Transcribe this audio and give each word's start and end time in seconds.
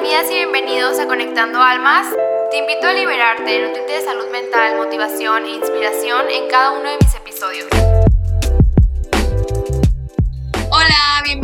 Bienvenidas 0.00 0.30
y 0.30 0.34
bienvenidos 0.34 0.98
a 0.98 1.06
Conectando 1.06 1.60
Almas. 1.60 2.06
Te 2.50 2.56
invito 2.56 2.86
a 2.86 2.92
liberarte, 2.94 3.60
nutrirte 3.60 3.92
de 3.92 4.00
salud 4.00 4.30
mental, 4.32 4.78
motivación 4.78 5.44
e 5.44 5.56
inspiración 5.56 6.30
en 6.30 6.48
cada 6.48 6.70
uno 6.70 6.88
de 6.88 6.96
mis 6.96 7.14
episodios. 7.14 8.09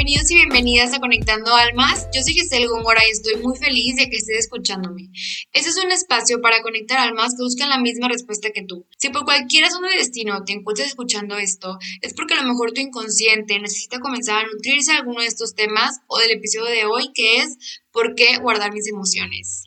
Bienvenidos 0.07 0.31
y 0.31 0.35
bienvenidas 0.37 0.95
a 0.95 1.01
Conectando 1.01 1.53
Almas. 1.57 2.07
Yo 2.15 2.23
soy 2.23 2.35
Giselle 2.35 2.69
Góngora 2.69 3.01
y 3.09 3.11
estoy 3.11 3.43
muy 3.43 3.59
feliz 3.59 3.97
de 3.97 4.09
que 4.09 4.19
estés 4.19 4.39
escuchándome. 4.39 5.11
Este 5.53 5.71
es 5.71 5.85
un 5.85 5.91
espacio 5.91 6.41
para 6.41 6.63
conectar 6.63 7.01
almas 7.01 7.35
que 7.37 7.43
buscan 7.43 7.71
la 7.71 7.81
misma 7.81 8.07
respuesta 8.07 8.51
que 8.55 8.63
tú. 8.63 8.87
Si 8.99 9.09
por 9.09 9.25
cualquier 9.25 9.65
razón 9.65 9.83
de 9.83 9.99
destino 9.99 10.45
te 10.45 10.53
encuentras 10.53 10.87
escuchando 10.87 11.37
esto, 11.37 11.77
es 12.03 12.15
porque 12.15 12.35
a 12.35 12.43
lo 12.43 12.49
mejor 12.49 12.73
tu 12.73 12.81
inconsciente 12.81 13.59
necesita 13.59 13.99
comenzar 13.99 14.45
a 14.45 14.47
nutrirse 14.47 14.93
de 14.93 14.99
alguno 14.99 15.23
de 15.23 15.27
estos 15.27 15.57
temas 15.57 15.99
o 16.07 16.19
del 16.19 16.31
episodio 16.31 16.71
de 16.71 16.85
hoy 16.85 17.11
que 17.13 17.39
es 17.39 17.59
¿Por 17.97 18.15
qué 18.15 18.37
guardar 18.37 18.75
mis 18.75 18.87
emociones? 18.89 19.66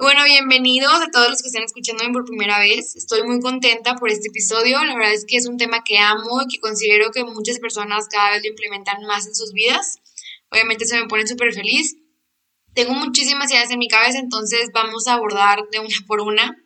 Bueno, 0.00 0.24
bienvenidos 0.24 0.94
a 0.94 1.10
todos 1.12 1.28
los 1.28 1.42
que 1.42 1.48
están 1.48 1.62
escuchándome 1.62 2.10
por 2.10 2.24
primera 2.24 2.58
vez. 2.58 2.96
Estoy 2.96 3.22
muy 3.22 3.38
contenta 3.38 3.96
por 3.96 4.08
este 4.08 4.28
episodio. 4.28 4.82
La 4.82 4.94
verdad 4.96 5.12
es 5.12 5.26
que 5.26 5.36
es 5.36 5.46
un 5.46 5.58
tema 5.58 5.84
que 5.84 5.98
amo 5.98 6.40
y 6.40 6.48
que 6.48 6.58
considero 6.58 7.10
que 7.10 7.22
muchas 7.22 7.58
personas 7.58 8.08
cada 8.10 8.30
vez 8.30 8.42
lo 8.42 8.48
implementan 8.48 9.02
más 9.02 9.26
en 9.26 9.34
sus 9.34 9.52
vidas. 9.52 9.98
Obviamente 10.50 10.86
se 10.86 10.98
me 10.98 11.06
pone 11.06 11.26
súper 11.26 11.52
feliz. 11.52 11.98
Tengo 12.72 12.94
muchísimas 12.94 13.50
ideas 13.50 13.70
en 13.70 13.78
mi 13.78 13.88
cabeza, 13.88 14.18
entonces 14.18 14.70
vamos 14.72 15.06
a 15.06 15.12
abordar 15.12 15.68
de 15.70 15.80
una 15.80 15.94
por 16.06 16.22
una. 16.22 16.56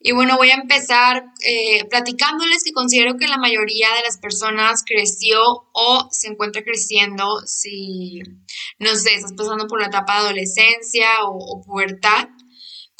Y 0.00 0.10
bueno, 0.10 0.36
voy 0.36 0.50
a 0.50 0.54
empezar 0.54 1.22
eh, 1.46 1.84
platicándoles 1.84 2.64
que 2.64 2.72
considero 2.72 3.16
que 3.16 3.28
la 3.28 3.36
mayoría 3.36 3.94
de 3.94 4.02
las 4.02 4.18
personas 4.18 4.82
creció 4.84 5.40
o 5.72 6.08
se 6.10 6.28
encuentra 6.28 6.64
creciendo 6.64 7.42
si, 7.46 8.22
no 8.78 8.96
sé, 8.96 9.14
estás 9.14 9.34
pasando 9.34 9.68
por 9.68 9.78
la 9.80 9.86
etapa 9.86 10.14
de 10.14 10.20
adolescencia 10.20 11.06
o 11.26 11.62
pubertad 11.64 12.28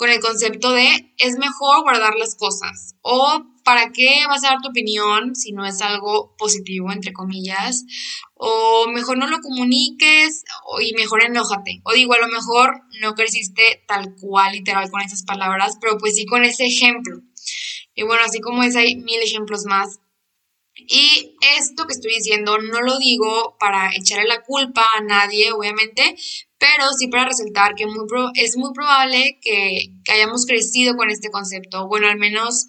con 0.00 0.08
el 0.08 0.20
concepto 0.20 0.72
de 0.72 1.12
es 1.18 1.36
mejor 1.36 1.82
guardar 1.82 2.14
las 2.14 2.34
cosas 2.34 2.96
o 3.02 3.44
para 3.64 3.92
qué 3.92 4.24
vas 4.26 4.42
a 4.42 4.48
dar 4.48 4.62
tu 4.62 4.70
opinión 4.70 5.36
si 5.36 5.52
no 5.52 5.66
es 5.66 5.82
algo 5.82 6.34
positivo, 6.38 6.90
entre 6.90 7.12
comillas, 7.12 7.84
o 8.32 8.86
mejor 8.88 9.18
no 9.18 9.26
lo 9.26 9.40
comuniques 9.40 10.42
y 10.80 10.94
mejor 10.94 11.22
enójate. 11.22 11.82
O 11.84 11.92
digo, 11.92 12.14
a 12.14 12.18
lo 12.18 12.28
mejor 12.28 12.80
no 13.02 13.14
creciste 13.14 13.84
tal 13.86 14.14
cual, 14.18 14.52
literal, 14.52 14.90
con 14.90 15.02
esas 15.02 15.22
palabras, 15.22 15.76
pero 15.78 15.98
pues 15.98 16.14
sí 16.14 16.24
con 16.24 16.44
ese 16.44 16.64
ejemplo. 16.64 17.20
Y 17.94 18.02
bueno, 18.04 18.22
así 18.24 18.40
como 18.40 18.62
es, 18.62 18.76
hay 18.76 18.96
mil 18.96 19.20
ejemplos 19.20 19.66
más. 19.66 20.00
Y 20.74 21.36
esto 21.58 21.86
que 21.86 21.92
estoy 21.92 22.14
diciendo 22.14 22.56
no 22.56 22.80
lo 22.80 22.98
digo 22.98 23.58
para 23.60 23.94
echarle 23.94 24.26
la 24.26 24.40
culpa 24.40 24.82
a 24.96 25.02
nadie, 25.02 25.52
obviamente, 25.52 26.16
pero 26.60 26.92
sí 26.92 27.08
para 27.08 27.24
resaltar 27.24 27.74
que 27.74 27.86
es 28.34 28.56
muy 28.56 28.72
probable 28.74 29.38
que, 29.40 29.94
hayamos 30.12 30.44
crecido 30.44 30.94
con 30.94 31.10
este 31.10 31.30
concepto. 31.30 31.88
Bueno, 31.88 32.06
al 32.06 32.18
menos 32.18 32.66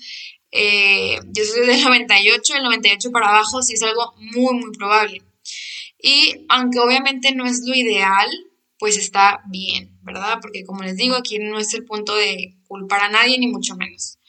eh, 0.52 1.20
yo 1.26 1.44
soy 1.44 1.68
del 1.68 1.84
98, 1.84 2.56
el 2.56 2.64
98 2.64 3.12
para 3.12 3.28
abajo 3.28 3.62
sí 3.62 3.74
es 3.74 3.84
algo 3.84 4.14
muy, 4.18 4.54
muy 4.56 4.72
probable. 4.72 5.22
Y 6.02 6.46
aunque 6.48 6.80
obviamente 6.80 7.36
no 7.36 7.46
es 7.46 7.64
lo 7.68 7.76
ideal, 7.76 8.30
pues 8.80 8.98
está 8.98 9.42
bien, 9.50 10.00
¿verdad? 10.04 10.40
Porque 10.42 10.64
como 10.64 10.84
les 10.84 10.96
digo, 10.96 11.16
aquí 11.16 11.38
no 11.40 11.60
es 11.60 11.74
el 11.74 11.84
punto 11.84 12.16
de 12.16 12.56
culpar 12.68 13.02
a 13.02 13.10
nadie, 13.10 13.38
ni 13.40 13.48
mucho 13.48 13.76
menos. 13.76 14.20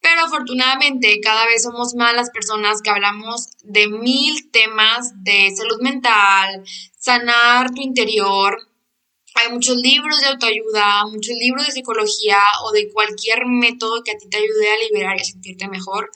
Pero 0.00 0.22
afortunadamente 0.22 1.20
cada 1.22 1.46
vez 1.46 1.62
somos 1.62 1.94
más 1.94 2.14
las 2.14 2.30
personas 2.30 2.82
que 2.82 2.90
hablamos 2.90 3.50
de 3.62 3.88
mil 3.88 4.50
temas 4.50 5.12
de 5.22 5.54
salud 5.56 5.80
mental, 5.82 6.64
sanar 6.98 7.70
tu 7.70 7.80
interior, 7.80 8.67
hay 9.38 9.52
muchos 9.52 9.76
libros 9.76 10.20
de 10.20 10.26
autoayuda, 10.26 11.04
muchos 11.06 11.34
libros 11.38 11.66
de 11.66 11.72
psicología 11.72 12.38
o 12.64 12.72
de 12.72 12.90
cualquier 12.92 13.46
método 13.46 14.02
que 14.02 14.12
a 14.12 14.18
ti 14.18 14.28
te 14.28 14.38
ayude 14.38 14.70
a 14.70 14.78
liberar 14.78 15.16
y 15.16 15.20
a 15.20 15.24
sentirte 15.24 15.68
mejor. 15.68 16.10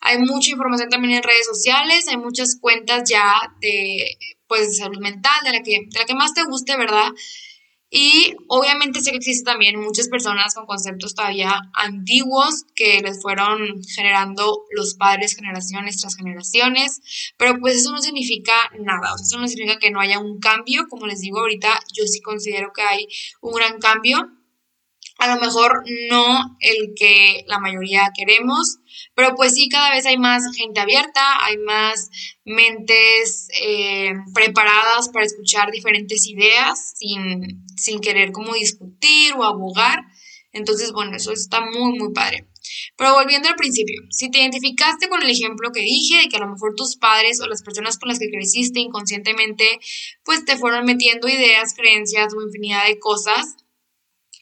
Hay 0.00 0.18
mucha 0.18 0.50
información 0.50 0.88
también 0.88 1.14
en 1.14 1.22
redes 1.22 1.46
sociales, 1.46 2.08
hay 2.08 2.16
muchas 2.16 2.58
cuentas 2.60 3.08
ya 3.08 3.34
de, 3.60 4.16
pues, 4.46 4.78
salud 4.78 4.98
mental, 4.98 5.40
de 5.44 5.52
la 5.52 5.62
que, 5.62 5.80
de 5.88 5.98
la 5.98 6.04
que 6.04 6.14
más 6.14 6.32
te 6.32 6.44
guste, 6.44 6.76
¿verdad? 6.76 7.08
Y 7.96 8.34
obviamente 8.48 9.00
sé 9.00 9.12
que 9.12 9.18
existen 9.18 9.44
también 9.44 9.78
muchas 9.78 10.08
personas 10.08 10.52
con 10.52 10.66
conceptos 10.66 11.14
todavía 11.14 11.60
antiguos 11.74 12.64
que 12.74 13.00
les 13.00 13.22
fueron 13.22 13.84
generando 13.84 14.64
los 14.72 14.94
padres 14.94 15.36
generaciones 15.36 16.00
tras 16.00 16.16
generaciones, 16.16 17.32
pero 17.36 17.60
pues 17.60 17.76
eso 17.76 17.92
no 17.92 18.02
significa 18.02 18.52
nada, 18.80 19.14
o 19.14 19.16
sea, 19.16 19.24
eso 19.24 19.38
no 19.38 19.46
significa 19.46 19.78
que 19.78 19.92
no 19.92 20.00
haya 20.00 20.18
un 20.18 20.40
cambio, 20.40 20.88
como 20.88 21.06
les 21.06 21.20
digo 21.20 21.38
ahorita, 21.38 21.68
yo 21.96 22.04
sí 22.08 22.20
considero 22.20 22.72
que 22.72 22.82
hay 22.82 23.06
un 23.40 23.52
gran 23.52 23.78
cambio, 23.78 24.28
a 25.18 25.32
lo 25.32 25.40
mejor 25.40 25.84
no 26.10 26.56
el 26.58 26.94
que 26.96 27.44
la 27.46 27.60
mayoría 27.60 28.10
queremos, 28.12 28.78
pero 29.14 29.36
pues 29.36 29.54
sí, 29.54 29.68
cada 29.68 29.90
vez 29.90 30.04
hay 30.06 30.18
más 30.18 30.42
gente 30.56 30.80
abierta, 30.80 31.44
hay 31.44 31.58
más 31.58 32.10
mentes 32.44 33.46
eh, 33.62 34.14
preparadas 34.34 35.10
para 35.10 35.24
escuchar 35.24 35.70
diferentes 35.70 36.26
ideas 36.26 36.94
sin, 36.96 37.63
sin 37.84 38.00
querer 38.00 38.32
como 38.32 38.54
discutir 38.54 39.34
o 39.34 39.44
abogar. 39.44 40.00
Entonces, 40.52 40.92
bueno, 40.92 41.16
eso 41.16 41.32
está 41.32 41.60
muy, 41.60 41.98
muy 41.98 42.12
padre. 42.12 42.46
Pero 42.96 43.12
volviendo 43.12 43.48
al 43.48 43.56
principio, 43.56 44.00
si 44.10 44.30
te 44.30 44.38
identificaste 44.38 45.08
con 45.08 45.22
el 45.22 45.28
ejemplo 45.28 45.70
que 45.72 45.80
dije 45.80 46.22
de 46.22 46.28
que 46.28 46.36
a 46.36 46.40
lo 46.40 46.48
mejor 46.48 46.74
tus 46.74 46.96
padres 46.96 47.40
o 47.40 47.46
las 47.46 47.62
personas 47.62 47.98
con 47.98 48.08
las 48.08 48.18
que 48.18 48.30
creciste 48.30 48.80
inconscientemente, 48.80 49.80
pues 50.24 50.44
te 50.44 50.56
fueron 50.56 50.86
metiendo 50.86 51.28
ideas, 51.28 51.74
creencias 51.74 52.32
o 52.34 52.42
infinidad 52.42 52.86
de 52.86 52.98
cosas, 52.98 53.56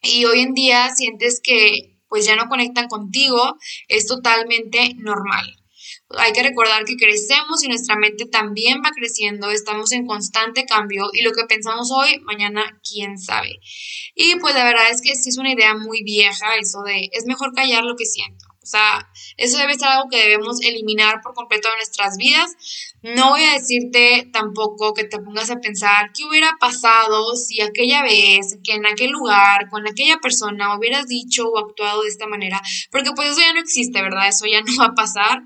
y 0.03 0.25
hoy 0.25 0.41
en 0.41 0.55
día 0.55 0.91
sientes 0.95 1.41
que 1.43 1.97
pues 2.09 2.27
ya 2.27 2.37
no 2.37 2.49
conectan 2.49 2.89
contigo, 2.89 3.57
es 3.89 4.07
totalmente 4.07 4.95
normal. 4.99 5.62
Hay 6.19 6.33
que 6.33 6.43
recordar 6.43 6.85
que 6.85 6.97
crecemos 6.97 7.63
y 7.63 7.69
nuestra 7.69 7.97
mente 7.97 8.27
también 8.27 8.83
va 8.85 8.91
creciendo, 8.91 9.51
estamos 9.51 9.93
en 9.93 10.07
constante 10.07 10.67
cambio 10.67 11.11
y 11.13 11.23
lo 11.23 11.33
que 11.33 11.45
pensamos 11.45 11.91
hoy, 11.91 12.21
mañana, 12.21 12.81
quién 12.89 13.19
sabe. 13.19 13.61
Y 14.15 14.37
pues 14.37 14.55
la 14.55 14.65
verdad 14.65 14.91
es 14.91 15.01
que 15.03 15.15
sí 15.15 15.31
es 15.31 15.39
una 15.39 15.53
idea 15.53 15.75
muy 15.75 16.03
vieja 16.03 16.57
eso 16.57 16.83
de 16.83 17.09
es 17.13 17.27
mejor 17.27 17.53
callar 17.55 17.85
lo 17.85 17.97
que 17.97 18.07
siento. 18.07 18.47
O 18.63 18.67
sea, 18.67 19.11
eso 19.37 19.59
debe 19.59 19.75
ser 19.75 19.89
algo 19.89 20.09
que 20.09 20.19
debemos 20.19 20.61
eliminar 20.63 21.21
por 21.21 21.35
completo 21.35 21.69
de 21.69 21.77
nuestras 21.77 22.17
vidas. 22.17 22.53
No 23.03 23.31
voy 23.31 23.43
a 23.43 23.55
decirte 23.55 24.29
tampoco 24.33 24.95
que 24.95 25.03
te 25.03 25.19
pongas 25.19 25.51
a 25.51 25.59
pensar 25.59 26.13
qué 26.13 26.25
hubiera 26.25 26.53
pasado 26.61 27.35
si 27.35 27.61
aquella 27.61 28.05
vez, 28.05 28.59
que 28.63 28.75
en 28.75 28.87
aquel 28.87 29.11
lugar, 29.11 29.69
con 29.69 29.89
aquella 29.89 30.19
persona 30.19 30.77
hubieras 30.77 31.09
dicho 31.09 31.49
o 31.49 31.59
actuado 31.59 32.03
de 32.03 32.09
esta 32.09 32.29
manera, 32.29 32.63
porque 32.93 33.11
pues 33.17 33.31
eso 33.31 33.41
ya 33.41 33.53
no 33.53 33.61
existe, 33.61 34.01
¿verdad? 34.01 34.29
Eso 34.29 34.47
ya 34.47 34.61
no 34.61 34.77
va 34.79 34.87
a 34.87 34.95
pasar 34.95 35.43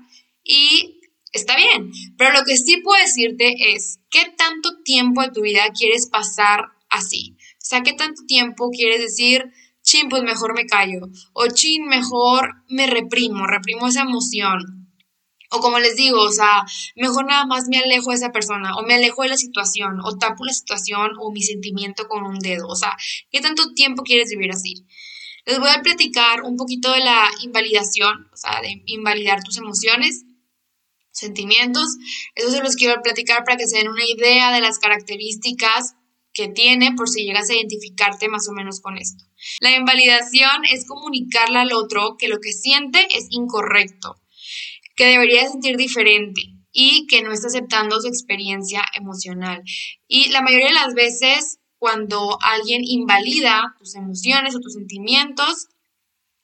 y 0.47 1.01
está 1.33 1.55
bien. 1.55 1.91
Pero 2.17 2.31
lo 2.31 2.43
que 2.45 2.57
sí 2.57 2.77
puedo 2.77 3.01
decirte 3.01 3.73
es, 3.73 3.99
¿qué 4.09 4.25
tanto 4.37 4.81
tiempo 4.83 5.21
de 5.21 5.31
tu 5.31 5.41
vida 5.41 5.69
quieres 5.77 6.07
pasar 6.07 6.65
así? 6.89 7.35
O 7.53 7.65
sea, 7.67 7.83
¿qué 7.83 7.93
tanto 7.93 8.23
tiempo 8.25 8.69
quieres 8.71 9.01
decir? 9.01 9.51
chin, 9.87 10.09
pues 10.09 10.21
mejor 10.21 10.53
me 10.53 10.65
callo, 10.65 11.07
o 11.33 11.47
chin, 11.47 11.85
mejor 11.85 12.55
me 12.67 12.87
reprimo, 12.87 13.47
reprimo 13.47 13.87
esa 13.87 14.01
emoción. 14.01 14.59
O 15.49 15.61
como 15.61 15.79
les 15.79 15.95
digo, 15.95 16.19
o 16.21 16.31
sea, 16.31 16.65
mejor 16.97 17.25
nada 17.25 17.45
más 17.45 17.69
me 17.69 17.77
alejo 17.77 18.09
de 18.09 18.17
esa 18.17 18.33
persona, 18.33 18.75
o 18.75 18.83
me 18.83 18.95
alejo 18.95 19.23
de 19.23 19.29
la 19.29 19.37
situación, 19.37 20.01
o 20.03 20.17
tapo 20.17 20.43
la 20.43 20.51
situación 20.51 21.11
o 21.21 21.31
mi 21.31 21.41
sentimiento 21.41 22.09
con 22.09 22.25
un 22.25 22.37
dedo. 22.39 22.67
O 22.67 22.75
sea, 22.75 22.97
¿qué 23.31 23.39
tanto 23.39 23.73
tiempo 23.73 24.03
quieres 24.03 24.29
vivir 24.29 24.51
así? 24.51 24.85
Les 25.45 25.57
voy 25.57 25.69
a 25.69 25.81
platicar 25.81 26.41
un 26.41 26.57
poquito 26.57 26.91
de 26.91 26.99
la 26.99 27.29
invalidación, 27.41 28.27
o 28.33 28.35
sea, 28.35 28.59
de 28.61 28.83
invalidar 28.87 29.41
tus 29.41 29.55
emociones, 29.55 30.25
sentimientos. 31.19 31.97
Eso 32.35 32.51
se 32.51 32.63
los 32.63 32.75
quiero 32.75 33.01
platicar 33.01 33.43
para 33.43 33.57
que 33.57 33.67
se 33.67 33.77
den 33.77 33.89
una 33.89 34.05
idea 34.05 34.51
de 34.51 34.61
las 34.61 34.79
características 34.79 35.95
que 36.33 36.47
tiene 36.47 36.93
por 36.95 37.09
si 37.09 37.23
llegas 37.23 37.49
a 37.49 37.55
identificarte 37.55 38.27
más 38.27 38.47
o 38.47 38.53
menos 38.53 38.79
con 38.79 38.97
esto. 38.97 39.23
La 39.59 39.75
invalidación 39.75 40.65
es 40.71 40.87
comunicarle 40.87 41.59
al 41.59 41.73
otro 41.73 42.15
que 42.17 42.27
lo 42.27 42.39
que 42.39 42.51
siente 42.51 43.07
es 43.15 43.25
incorrecto, 43.31 44.15
que 44.95 45.05
debería 45.05 45.47
sentir 45.49 45.77
diferente 45.77 46.41
y 46.71 47.07
que 47.07 47.23
no 47.23 47.31
está 47.31 47.47
aceptando 47.47 47.99
su 47.99 48.07
experiencia 48.07 48.83
emocional. 48.93 49.63
Y 50.07 50.29
la 50.29 50.43
mayoría 50.43 50.67
de 50.67 50.73
las 50.73 50.93
veces 50.93 51.57
cuando 51.79 52.37
alguien 52.41 52.81
invalida 52.83 53.75
tus 53.77 53.95
emociones 53.95 54.55
o 54.55 54.59
tus 54.59 54.73
sentimientos, 54.73 55.67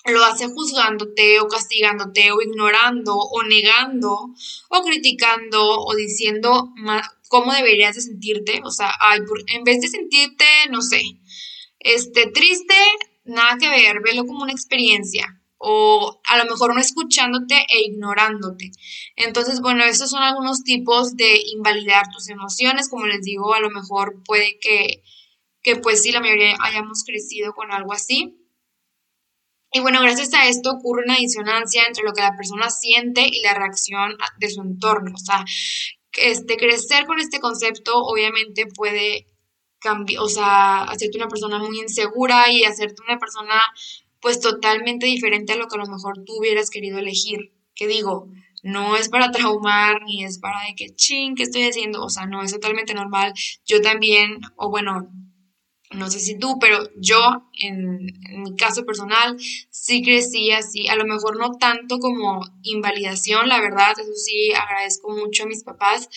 lo 0.05 0.23
hace 0.25 0.47
juzgándote 0.47 1.39
o 1.39 1.47
castigándote 1.47 2.31
o 2.31 2.41
ignorando 2.41 3.15
o 3.15 3.43
negando 3.43 4.33
o 4.69 4.81
criticando 4.83 5.79
o 5.79 5.95
diciendo 5.95 6.73
cómo 7.29 7.53
deberías 7.53 7.95
de 7.95 8.01
sentirte. 8.01 8.61
O 8.63 8.71
sea, 8.71 8.91
en 9.47 9.63
vez 9.63 9.81
de 9.81 9.87
sentirte, 9.87 10.45
no 10.69 10.81
sé, 10.81 11.01
este, 11.79 12.27
triste, 12.27 12.75
nada 13.23 13.57
que 13.57 13.69
ver, 13.69 14.01
velo 14.03 14.25
como 14.25 14.43
una 14.43 14.51
experiencia. 14.51 15.39
O 15.65 16.19
a 16.25 16.37
lo 16.37 16.43
mejor 16.43 16.75
no 16.75 16.81
escuchándote 16.81 17.55
e 17.69 17.85
ignorándote. 17.85 18.71
Entonces, 19.15 19.61
bueno, 19.61 19.85
estos 19.85 20.09
son 20.09 20.21
algunos 20.21 20.63
tipos 20.63 21.15
de 21.15 21.39
invalidar 21.53 22.03
tus 22.11 22.27
emociones. 22.27 22.89
Como 22.89 23.05
les 23.05 23.21
digo, 23.21 23.53
a 23.53 23.61
lo 23.61 23.69
mejor 23.69 24.21
puede 24.25 24.59
que 24.59 25.01
que 25.63 25.77
pues 25.77 26.03
sí, 26.03 26.11
la 26.11 26.19
mayoría 26.19 26.55
hayamos 26.61 27.03
crecido 27.05 27.53
con 27.53 27.71
algo 27.71 27.93
así. 27.93 28.37
Y 29.75 29.79
bueno, 29.79 30.01
gracias 30.01 30.33
a 30.35 30.47
esto 30.47 30.69
ocurre 30.71 31.03
una 31.03 31.17
disonancia 31.17 31.83
entre 31.87 32.03
lo 32.03 32.13
que 32.13 32.21
la 32.21 32.37
persona 32.37 32.69
siente 32.69 33.25
y 33.25 33.41
la 33.41 33.55
reacción 33.55 34.15
de 34.37 34.49
su 34.51 34.61
entorno. 34.61 35.13
O 35.15 35.17
sea, 35.17 35.43
este, 36.13 36.57
crecer 36.57 37.07
con 37.07 37.19
este 37.19 37.39
concepto 37.39 37.97
obviamente 37.97 38.67
puede 38.67 39.25
cambiar, 39.79 40.21
o 40.21 40.29
sea, 40.29 40.83
hacerte 40.83 41.17
una 41.17 41.27
persona 41.27 41.57
muy 41.57 41.79
insegura 41.79 42.51
y 42.51 42.63
hacerte 42.65 43.01
una 43.01 43.17
persona 43.17 43.59
pues 44.21 44.39
totalmente 44.39 45.07
diferente 45.07 45.53
a 45.53 45.57
lo 45.57 45.67
que 45.67 45.75
a 45.75 45.83
lo 45.83 45.91
mejor 45.91 46.23
tú 46.23 46.37
hubieras 46.37 46.69
querido 46.69 46.99
elegir. 46.99 47.51
Que 47.73 47.87
digo, 47.87 48.27
no 48.61 48.95
es 48.95 49.09
para 49.09 49.31
traumar 49.31 50.03
ni 50.03 50.23
es 50.23 50.37
para 50.37 50.67
de 50.67 50.75
que 50.75 50.93
ching, 50.95 51.33
¿qué 51.35 51.43
estoy 51.43 51.63
haciendo? 51.63 52.03
O 52.03 52.09
sea, 52.09 52.27
no, 52.27 52.43
es 52.43 52.53
totalmente 52.53 52.93
normal. 52.93 53.33
Yo 53.65 53.81
también, 53.81 54.39
o 54.55 54.69
bueno, 54.69 55.09
no 55.95 56.09
sé 56.09 56.19
si 56.19 56.37
tú, 56.37 56.57
pero 56.59 56.89
yo 56.95 57.49
en, 57.59 58.05
mi 58.43 58.55
caso 58.55 58.85
personal 58.85 59.37
sí 59.69 60.03
crecí 60.03 60.51
así, 60.51 60.87
a 60.87 60.95
lo 60.95 61.05
mejor 61.05 61.37
no 61.37 61.51
tanto 61.57 61.99
como 61.99 62.41
invalidación, 62.63 63.47
la 63.47 63.59
verdad, 63.59 63.91
eso 63.91 64.13
sí 64.15 64.51
agradezco 64.53 65.09
mucho 65.11 65.43
a 65.43 65.47
mis 65.47 65.63
papás, 65.63 66.09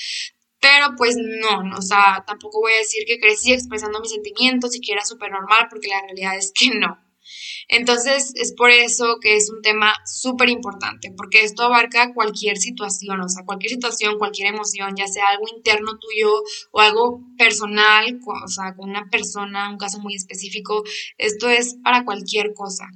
pero 0.60 0.94
pues 0.96 1.16
no, 1.16 1.62
no, 1.62 1.76
o 1.76 1.82
sea, 1.82 2.24
tampoco 2.26 2.60
voy 2.60 2.72
a 2.72 2.78
decir 2.78 3.04
que 3.06 3.20
crecí 3.20 3.52
expresando 3.52 4.00
mis 4.00 4.10
sentimientos 4.10 4.74
y 4.74 4.80
que 4.80 4.92
era 4.92 5.04
súper 5.04 5.30
normal, 5.30 5.66
porque 5.70 5.88
la 5.88 6.00
realidad 6.02 6.36
es 6.36 6.52
que 6.52 6.70
no. 6.70 7.05
Entonces, 7.68 8.32
es 8.36 8.52
por 8.52 8.70
eso 8.70 9.18
que 9.20 9.36
es 9.36 9.50
un 9.50 9.60
tema 9.60 9.92
súper 10.04 10.48
importante, 10.48 11.12
porque 11.16 11.42
esto 11.42 11.64
abarca 11.64 12.14
cualquier 12.14 12.58
situación, 12.58 13.20
o 13.20 13.28
sea, 13.28 13.44
cualquier 13.44 13.72
situación, 13.72 14.18
cualquier 14.18 14.54
emoción, 14.54 14.94
ya 14.96 15.08
sea 15.08 15.28
algo 15.28 15.46
interno 15.54 15.98
tuyo 15.98 16.30
o 16.70 16.80
algo 16.80 17.22
personal, 17.36 18.20
o 18.24 18.48
sea, 18.48 18.76
con 18.76 18.90
una 18.90 19.08
persona, 19.10 19.68
un 19.68 19.78
caso 19.78 19.98
muy 19.98 20.14
específico, 20.14 20.84
esto 21.18 21.48
es 21.48 21.76
para 21.82 22.04
cualquier 22.04 22.54
cosa. 22.54 22.86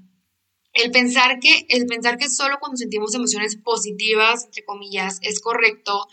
El 0.72 0.92
pensar 0.92 1.40
que, 1.40 1.66
el 1.68 1.86
pensar 1.86 2.16
que 2.16 2.28
solo 2.28 2.58
cuando 2.60 2.76
sentimos 2.76 3.12
emociones 3.14 3.56
positivas, 3.56 4.44
entre 4.44 4.64
comillas, 4.64 5.18
es 5.22 5.40
correcto 5.40 6.06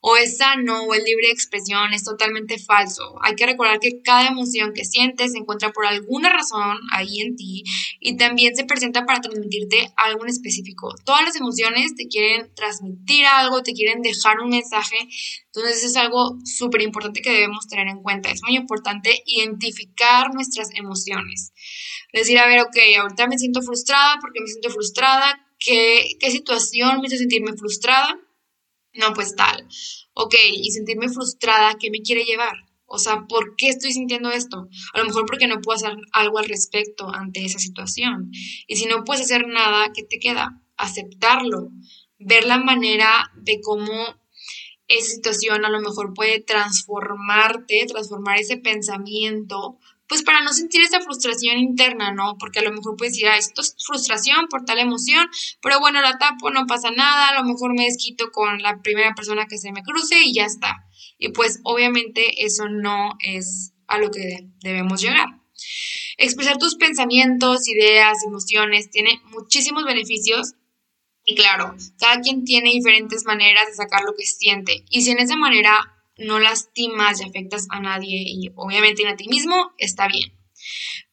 o 0.00 0.16
es 0.16 0.38
sano 0.38 0.84
o 0.84 0.94
es 0.94 1.04
libre 1.04 1.30
expresión 1.30 1.92
es 1.92 2.04
totalmente 2.04 2.58
falso. 2.58 3.16
Hay 3.22 3.34
que 3.34 3.46
recordar 3.46 3.80
que 3.80 4.00
cada 4.02 4.28
emoción 4.28 4.72
que 4.72 4.84
sientes 4.84 5.32
se 5.32 5.38
encuentra 5.38 5.72
por 5.72 5.86
alguna 5.86 6.30
razón 6.30 6.78
ahí 6.92 7.20
en 7.20 7.36
ti 7.36 7.64
y 8.00 8.16
también 8.16 8.56
se 8.56 8.64
presenta 8.64 9.04
para 9.04 9.20
transmitirte 9.20 9.92
algo 9.96 10.24
en 10.24 10.30
específico. 10.30 10.94
Todas 11.04 11.22
las 11.22 11.36
emociones 11.36 11.94
te 11.94 12.08
quieren 12.08 12.52
transmitir 12.54 13.26
algo, 13.26 13.62
te 13.62 13.74
quieren 13.74 14.00
dejar 14.00 14.40
un 14.40 14.50
mensaje. 14.50 14.96
Entonces 15.46 15.84
es 15.84 15.96
algo 15.96 16.38
súper 16.44 16.82
importante 16.82 17.20
que 17.20 17.32
debemos 17.32 17.68
tener 17.68 17.88
en 17.88 18.02
cuenta. 18.02 18.30
Es 18.30 18.42
muy 18.42 18.56
importante 18.56 19.22
identificar 19.26 20.32
nuestras 20.32 20.70
emociones. 20.74 21.52
Decir, 22.12 22.38
a 22.38 22.46
ver, 22.46 22.60
ok, 22.60 22.76
ahorita 23.00 23.26
me 23.26 23.38
siento 23.38 23.60
frustrada 23.60 24.16
porque 24.20 24.40
me 24.40 24.46
siento 24.46 24.70
frustrada. 24.70 25.46
¿Qué, 25.58 26.16
qué 26.18 26.30
situación 26.30 27.00
me 27.00 27.08
hizo 27.08 27.18
sentirme 27.18 27.52
frustrada? 27.52 28.18
No, 29.00 29.14
pues 29.14 29.34
tal. 29.34 29.66
Ok, 30.12 30.34
y 30.52 30.70
sentirme 30.72 31.08
frustrada, 31.08 31.76
¿qué 31.80 31.90
me 31.90 32.02
quiere 32.02 32.24
llevar? 32.24 32.52
O 32.84 32.98
sea, 32.98 33.26
¿por 33.28 33.56
qué 33.56 33.68
estoy 33.68 33.92
sintiendo 33.92 34.30
esto? 34.30 34.68
A 34.92 34.98
lo 34.98 35.04
mejor 35.04 35.24
porque 35.24 35.46
no 35.46 35.60
puedo 35.60 35.76
hacer 35.76 35.96
algo 36.12 36.38
al 36.38 36.48
respecto 36.48 37.08
ante 37.08 37.44
esa 37.44 37.58
situación. 37.58 38.30
Y 38.66 38.76
si 38.76 38.86
no 38.86 39.04
puedes 39.04 39.22
hacer 39.22 39.46
nada, 39.46 39.92
¿qué 39.94 40.02
te 40.02 40.18
queda? 40.18 40.60
Aceptarlo, 40.76 41.70
ver 42.18 42.44
la 42.46 42.58
manera 42.58 43.30
de 43.36 43.60
cómo 43.62 43.92
esa 44.88 45.14
situación 45.14 45.64
a 45.64 45.70
lo 45.70 45.80
mejor 45.80 46.14
puede 46.14 46.40
transformarte, 46.40 47.86
transformar 47.86 48.40
ese 48.40 48.56
pensamiento 48.56 49.78
pues 50.10 50.24
para 50.24 50.42
no 50.42 50.52
sentir 50.52 50.82
esa 50.82 51.00
frustración 51.00 51.56
interna, 51.56 52.12
¿no? 52.12 52.36
Porque 52.36 52.58
a 52.58 52.62
lo 52.62 52.72
mejor 52.72 52.96
puedes 52.96 53.14
decir, 53.14 53.28
ah, 53.28 53.38
esto 53.38 53.60
es 53.60 53.76
frustración 53.86 54.48
por 54.48 54.64
tal 54.64 54.80
emoción, 54.80 55.28
pero 55.62 55.78
bueno, 55.78 56.02
la 56.02 56.18
tapo, 56.18 56.50
no 56.50 56.66
pasa 56.66 56.90
nada, 56.90 57.28
a 57.28 57.40
lo 57.40 57.44
mejor 57.44 57.74
me 57.76 57.84
desquito 57.84 58.32
con 58.32 58.60
la 58.60 58.82
primera 58.82 59.14
persona 59.14 59.46
que 59.46 59.56
se 59.56 59.70
me 59.70 59.84
cruce 59.84 60.16
y 60.24 60.34
ya 60.34 60.46
está. 60.46 60.84
Y 61.16 61.28
pues 61.28 61.60
obviamente 61.62 62.44
eso 62.44 62.68
no 62.68 63.12
es 63.20 63.72
a 63.86 63.98
lo 63.98 64.10
que 64.10 64.48
debemos 64.62 65.00
llegar. 65.00 65.28
Expresar 66.16 66.58
tus 66.58 66.74
pensamientos, 66.74 67.68
ideas, 67.68 68.18
emociones 68.26 68.90
tiene 68.90 69.22
muchísimos 69.30 69.84
beneficios 69.84 70.54
y 71.24 71.36
claro, 71.36 71.76
cada 72.00 72.20
quien 72.20 72.42
tiene 72.42 72.70
diferentes 72.70 73.24
maneras 73.26 73.68
de 73.68 73.74
sacar 73.74 74.02
lo 74.02 74.16
que 74.16 74.24
siente. 74.24 74.84
Y 74.90 75.02
si 75.02 75.12
en 75.12 75.20
esa 75.20 75.36
manera 75.36 75.78
no 76.20 76.38
lastimas 76.38 77.20
y 77.20 77.24
afectas 77.24 77.66
a 77.70 77.80
nadie 77.80 78.22
y 78.26 78.50
obviamente 78.54 79.06
a 79.06 79.16
ti 79.16 79.28
mismo, 79.28 79.72
está 79.78 80.08
bien. 80.08 80.32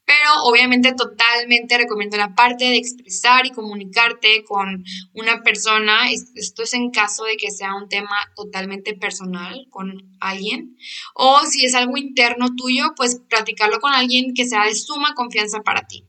Pero 0.06 0.44
obviamente 0.44 0.94
totalmente 0.94 1.78
recomiendo 1.78 2.16
la 2.16 2.34
parte 2.34 2.64
de 2.64 2.78
expresar 2.78 3.46
y 3.46 3.52
comunicarte 3.52 4.46
con 4.46 4.86
una 5.14 5.44
persona. 5.44 6.10
Esto 6.12 6.64
es 6.64 6.74
en 6.74 6.92
caso 6.92 7.26
de 7.26 7.36
que 7.36 7.52
sea 7.52 7.76
un 7.76 7.90
tema 7.90 8.16
totalmente 8.34 8.94
personal 8.94 9.68
con 9.70 10.16
alguien. 10.22 10.78
O 11.14 11.42
si 11.46 11.66
es 11.66 11.76
algo 11.76 11.98
interno 11.98 12.48
tuyo, 12.56 12.94
pues 12.96 13.20
platicarlo 13.28 13.82
con 13.82 13.92
alguien 13.94 14.34
que 14.34 14.46
sea 14.46 14.64
de 14.64 14.76
suma 14.76 15.14
confianza 15.14 15.60
para 15.60 15.86
ti. 15.88 16.06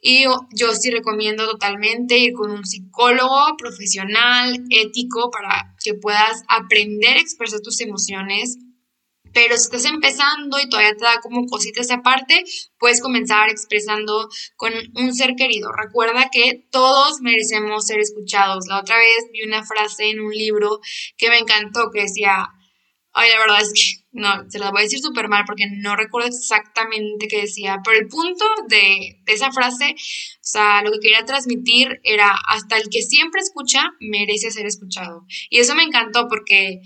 Y 0.00 0.24
yo 0.24 0.72
sí 0.74 0.90
recomiendo 0.90 1.46
totalmente 1.46 2.18
ir 2.18 2.32
con 2.32 2.50
un 2.50 2.64
psicólogo 2.64 3.56
profesional, 3.58 4.64
ético, 4.70 5.30
para 5.30 5.74
que 5.84 5.94
puedas 5.94 6.42
aprender 6.48 7.16
a 7.16 7.20
expresar 7.20 7.60
tus 7.60 7.80
emociones. 7.80 8.56
Pero 9.32 9.56
si 9.56 9.64
estás 9.64 9.84
empezando 9.84 10.58
y 10.58 10.68
todavía 10.68 10.96
te 10.96 11.04
da 11.04 11.20
como 11.20 11.46
cosita 11.46 11.82
esa 11.82 12.02
parte, 12.02 12.42
puedes 12.78 13.00
comenzar 13.00 13.48
expresando 13.48 14.28
con 14.56 14.72
un 14.96 15.14
ser 15.14 15.36
querido. 15.36 15.70
Recuerda 15.70 16.30
que 16.32 16.66
todos 16.70 17.20
merecemos 17.20 17.86
ser 17.86 18.00
escuchados. 18.00 18.66
La 18.66 18.80
otra 18.80 18.96
vez 18.96 19.30
vi 19.32 19.42
una 19.42 19.64
frase 19.64 20.10
en 20.10 20.20
un 20.20 20.32
libro 20.32 20.80
que 21.16 21.28
me 21.28 21.38
encantó, 21.38 21.90
que 21.92 22.02
decía, 22.02 22.48
ay, 23.12 23.30
la 23.30 23.38
verdad 23.38 23.60
es 23.60 23.72
que 23.72 23.99
no, 24.12 24.50
se 24.50 24.58
la 24.58 24.70
voy 24.70 24.80
a 24.80 24.84
decir 24.84 24.98
súper 25.00 25.28
mal 25.28 25.44
porque 25.46 25.66
no 25.70 25.94
recuerdo 25.94 26.28
exactamente 26.28 27.28
qué 27.28 27.42
decía, 27.42 27.80
pero 27.84 27.98
el 27.98 28.08
punto 28.08 28.44
de, 28.68 29.20
esa 29.26 29.52
frase, 29.52 29.94
o 29.94 30.38
sea, 30.40 30.82
lo 30.82 30.90
que 30.90 30.98
quería 30.98 31.24
transmitir 31.24 32.00
era 32.02 32.34
hasta 32.48 32.76
el 32.76 32.88
que 32.90 33.02
siempre 33.02 33.40
escucha 33.40 33.92
merece 34.00 34.50
ser 34.50 34.66
escuchado. 34.66 35.24
Y 35.48 35.58
eso 35.60 35.76
me 35.76 35.84
encantó 35.84 36.26
porque, 36.28 36.80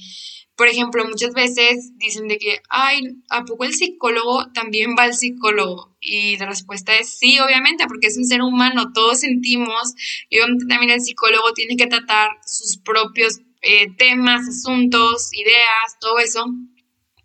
por 0.55 0.69
ejemplo, 0.69 1.03
muchas 1.07 1.33
veces 1.33 1.93
dicen 1.97 2.29
de 2.29 2.37
que, 2.37 2.61
ay, 2.69 3.01
¿a 3.31 3.45
poco 3.45 3.65
el 3.65 3.73
psicólogo 3.73 4.53
también 4.53 4.95
va 4.99 5.05
al 5.05 5.15
psicólogo? 5.15 5.97
Y 6.01 6.37
la 6.37 6.45
respuesta 6.45 6.95
es 6.95 7.19
sí, 7.19 7.39
obviamente, 7.41 7.87
porque 7.87 8.09
es 8.09 8.19
un 8.19 8.27
ser 8.27 8.43
humano, 8.43 8.93
todos 8.93 9.21
sentimos, 9.21 9.95
y 10.29 10.41
obviamente 10.41 10.67
también 10.67 10.93
el 10.93 11.01
psicólogo 11.01 11.55
tiene 11.55 11.77
que 11.77 11.87
tratar 11.87 12.29
sus 12.45 12.77
propios 12.77 13.41
eh, 13.63 13.91
temas, 13.97 14.47
asuntos, 14.47 15.31
ideas, 15.33 15.99
todo 15.99 16.19
eso 16.19 16.45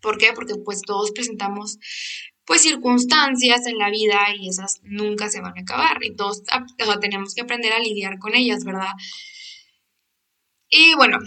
¿Por 0.01 0.17
qué? 0.17 0.33
Porque 0.33 0.55
pues 0.55 0.81
todos 0.81 1.11
presentamos 1.11 1.77
pues 2.45 2.63
circunstancias 2.63 3.67
en 3.67 3.77
la 3.77 3.91
vida 3.91 4.19
y 4.35 4.49
esas 4.49 4.79
nunca 4.83 5.29
se 5.29 5.39
van 5.39 5.57
a 5.57 5.61
acabar 5.61 5.99
y 6.01 6.15
todos 6.15 6.41
tenemos 6.99 7.35
que 7.35 7.41
aprender 7.41 7.73
a 7.73 7.79
lidiar 7.79 8.17
con 8.17 8.33
ellas, 8.33 8.63
¿verdad? 8.63 8.93
Y 10.67 10.95
bueno, 10.95 11.19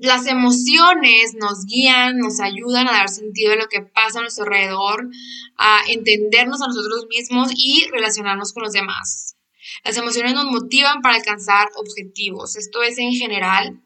las 0.00 0.26
emociones 0.26 1.34
nos 1.34 1.64
guían, 1.64 2.18
nos 2.18 2.40
ayudan 2.40 2.88
a 2.88 2.92
dar 2.92 3.08
sentido 3.08 3.52
a 3.52 3.56
lo 3.56 3.68
que 3.68 3.82
pasa 3.82 4.18
a 4.18 4.22
nuestro 4.22 4.44
alrededor, 4.44 5.08
a 5.56 5.80
entendernos 5.88 6.60
a 6.60 6.66
nosotros 6.66 7.06
mismos 7.08 7.52
y 7.54 7.86
relacionarnos 7.90 8.52
con 8.52 8.62
los 8.62 8.72
demás. 8.72 9.36
Las 9.84 9.96
emociones 9.96 10.34
nos 10.34 10.46
motivan 10.46 11.00
para 11.00 11.16
alcanzar 11.16 11.68
objetivos. 11.76 12.56
Esto 12.56 12.82
es 12.82 12.98
en 12.98 13.12
general. 13.12 13.82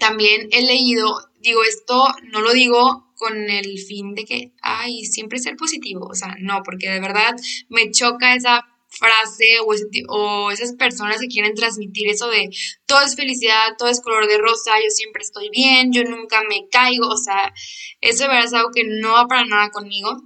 También 0.00 0.48
he 0.50 0.62
leído, 0.62 1.14
digo 1.40 1.62
esto, 1.62 2.06
no 2.32 2.40
lo 2.40 2.52
digo 2.52 3.05
con 3.16 3.50
el 3.50 3.78
fin 3.78 4.14
de 4.14 4.24
que, 4.24 4.52
ay, 4.62 5.04
siempre 5.04 5.38
ser 5.38 5.56
positivo. 5.56 6.06
O 6.06 6.14
sea, 6.14 6.36
no, 6.40 6.62
porque 6.62 6.88
de 6.88 7.00
verdad 7.00 7.34
me 7.68 7.90
choca 7.90 8.34
esa 8.34 8.64
frase 8.88 9.58
o, 9.60 9.74
o, 10.08 10.50
esas 10.50 10.74
personas 10.74 11.20
que 11.20 11.26
quieren 11.28 11.54
transmitir 11.54 12.08
eso 12.08 12.28
de 12.28 12.48
todo 12.86 13.00
es 13.02 13.16
felicidad, 13.16 13.76
todo 13.76 13.88
es 13.88 14.00
color 14.00 14.26
de 14.28 14.38
rosa, 14.38 14.72
yo 14.82 14.90
siempre 14.90 15.22
estoy 15.22 15.50
bien, 15.50 15.92
yo 15.92 16.04
nunca 16.04 16.40
me 16.48 16.68
caigo, 16.70 17.08
o 17.08 17.16
sea, 17.16 17.52
eso 18.00 18.24
de 18.24 18.28
verdad 18.28 18.44
es 18.46 18.54
algo 18.54 18.70
que 18.72 18.84
no 18.84 19.12
va 19.12 19.26
para 19.26 19.44
nada 19.44 19.70
conmigo. 19.70 20.16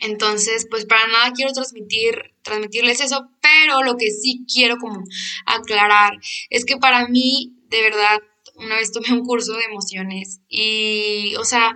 Entonces, 0.00 0.66
pues 0.70 0.86
para 0.86 1.08
nada 1.08 1.32
quiero 1.32 1.52
transmitir, 1.52 2.34
transmitirles 2.42 3.00
eso, 3.00 3.28
pero 3.42 3.82
lo 3.82 3.96
que 3.96 4.10
sí 4.10 4.44
quiero 4.52 4.76
como 4.76 5.02
aclarar 5.44 6.12
es 6.50 6.64
que 6.64 6.76
para 6.76 7.08
mí, 7.08 7.56
de 7.68 7.82
verdad, 7.82 8.20
una 8.58 8.76
vez 8.76 8.92
tomé 8.92 9.12
un 9.12 9.24
curso 9.24 9.54
de 9.54 9.64
emociones 9.64 10.40
y, 10.48 11.34
o 11.36 11.44
sea, 11.44 11.74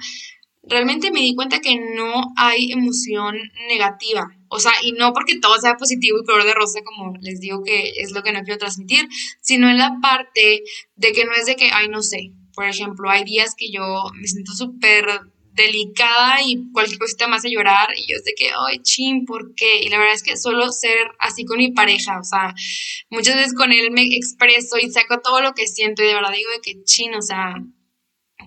realmente 0.62 1.10
me 1.10 1.20
di 1.20 1.34
cuenta 1.34 1.60
que 1.60 1.76
no 1.76 2.32
hay 2.36 2.72
emoción 2.72 3.36
negativa. 3.68 4.28
O 4.48 4.58
sea, 4.58 4.72
y 4.82 4.92
no 4.92 5.12
porque 5.12 5.38
todo 5.38 5.58
sea 5.58 5.76
positivo 5.76 6.18
y 6.20 6.24
color 6.24 6.44
de 6.44 6.54
rosa, 6.54 6.80
como 6.84 7.16
les 7.20 7.40
digo 7.40 7.62
que 7.64 7.92
es 7.96 8.12
lo 8.12 8.22
que 8.22 8.32
no 8.32 8.42
quiero 8.42 8.58
transmitir, 8.58 9.08
sino 9.40 9.68
en 9.70 9.78
la 9.78 9.98
parte 10.02 10.62
de 10.96 11.12
que 11.12 11.24
no 11.24 11.32
es 11.32 11.46
de 11.46 11.56
que, 11.56 11.70
ay, 11.72 11.88
no 11.88 12.02
sé. 12.02 12.32
Por 12.54 12.66
ejemplo, 12.66 13.08
hay 13.08 13.24
días 13.24 13.54
que 13.56 13.70
yo 13.70 14.04
me 14.14 14.28
siento 14.28 14.52
súper 14.52 15.06
delicada 15.52 16.42
y 16.42 16.70
cualquier 16.72 16.98
cosita 16.98 17.28
más 17.28 17.44
a 17.44 17.48
llorar 17.48 17.90
y 17.96 18.10
yo 18.10 18.18
sé 18.24 18.32
que, 18.36 18.50
ay, 18.68 18.80
chin, 18.82 19.24
¿por 19.26 19.54
qué? 19.54 19.82
Y 19.82 19.88
la 19.88 19.98
verdad 19.98 20.14
es 20.14 20.22
que 20.22 20.36
solo 20.36 20.70
ser 20.72 21.10
así 21.18 21.44
con 21.44 21.58
mi 21.58 21.72
pareja, 21.72 22.18
o 22.18 22.24
sea, 22.24 22.54
muchas 23.10 23.36
veces 23.36 23.54
con 23.54 23.72
él 23.72 23.90
me 23.90 24.02
expreso 24.16 24.78
y 24.78 24.90
saco 24.90 25.20
todo 25.20 25.40
lo 25.42 25.52
que 25.52 25.66
siento 25.66 26.02
y 26.02 26.06
de 26.06 26.14
verdad 26.14 26.32
digo 26.32 26.50
de 26.50 26.60
que 26.60 26.82
chin, 26.84 27.14
o 27.14 27.22
sea, 27.22 27.54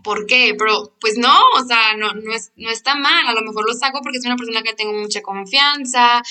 ¿por 0.04 0.26
qué? 0.26 0.56
Pero 0.58 0.96
pues 1.00 1.18
no, 1.18 1.36
o 1.58 1.66
sea, 1.68 1.96
no, 1.98 2.14
no, 2.14 2.34
es, 2.34 2.52
no 2.56 2.70
está 2.70 2.96
mal, 2.96 3.28
a 3.28 3.34
lo 3.34 3.42
mejor 3.42 3.66
lo 3.68 3.74
saco 3.74 4.02
porque 4.02 4.18
es 4.18 4.26
una 4.26 4.36
persona 4.36 4.64
que 4.64 4.74
tengo 4.74 4.94
mucha 4.94 5.22
confianza, 5.22 6.22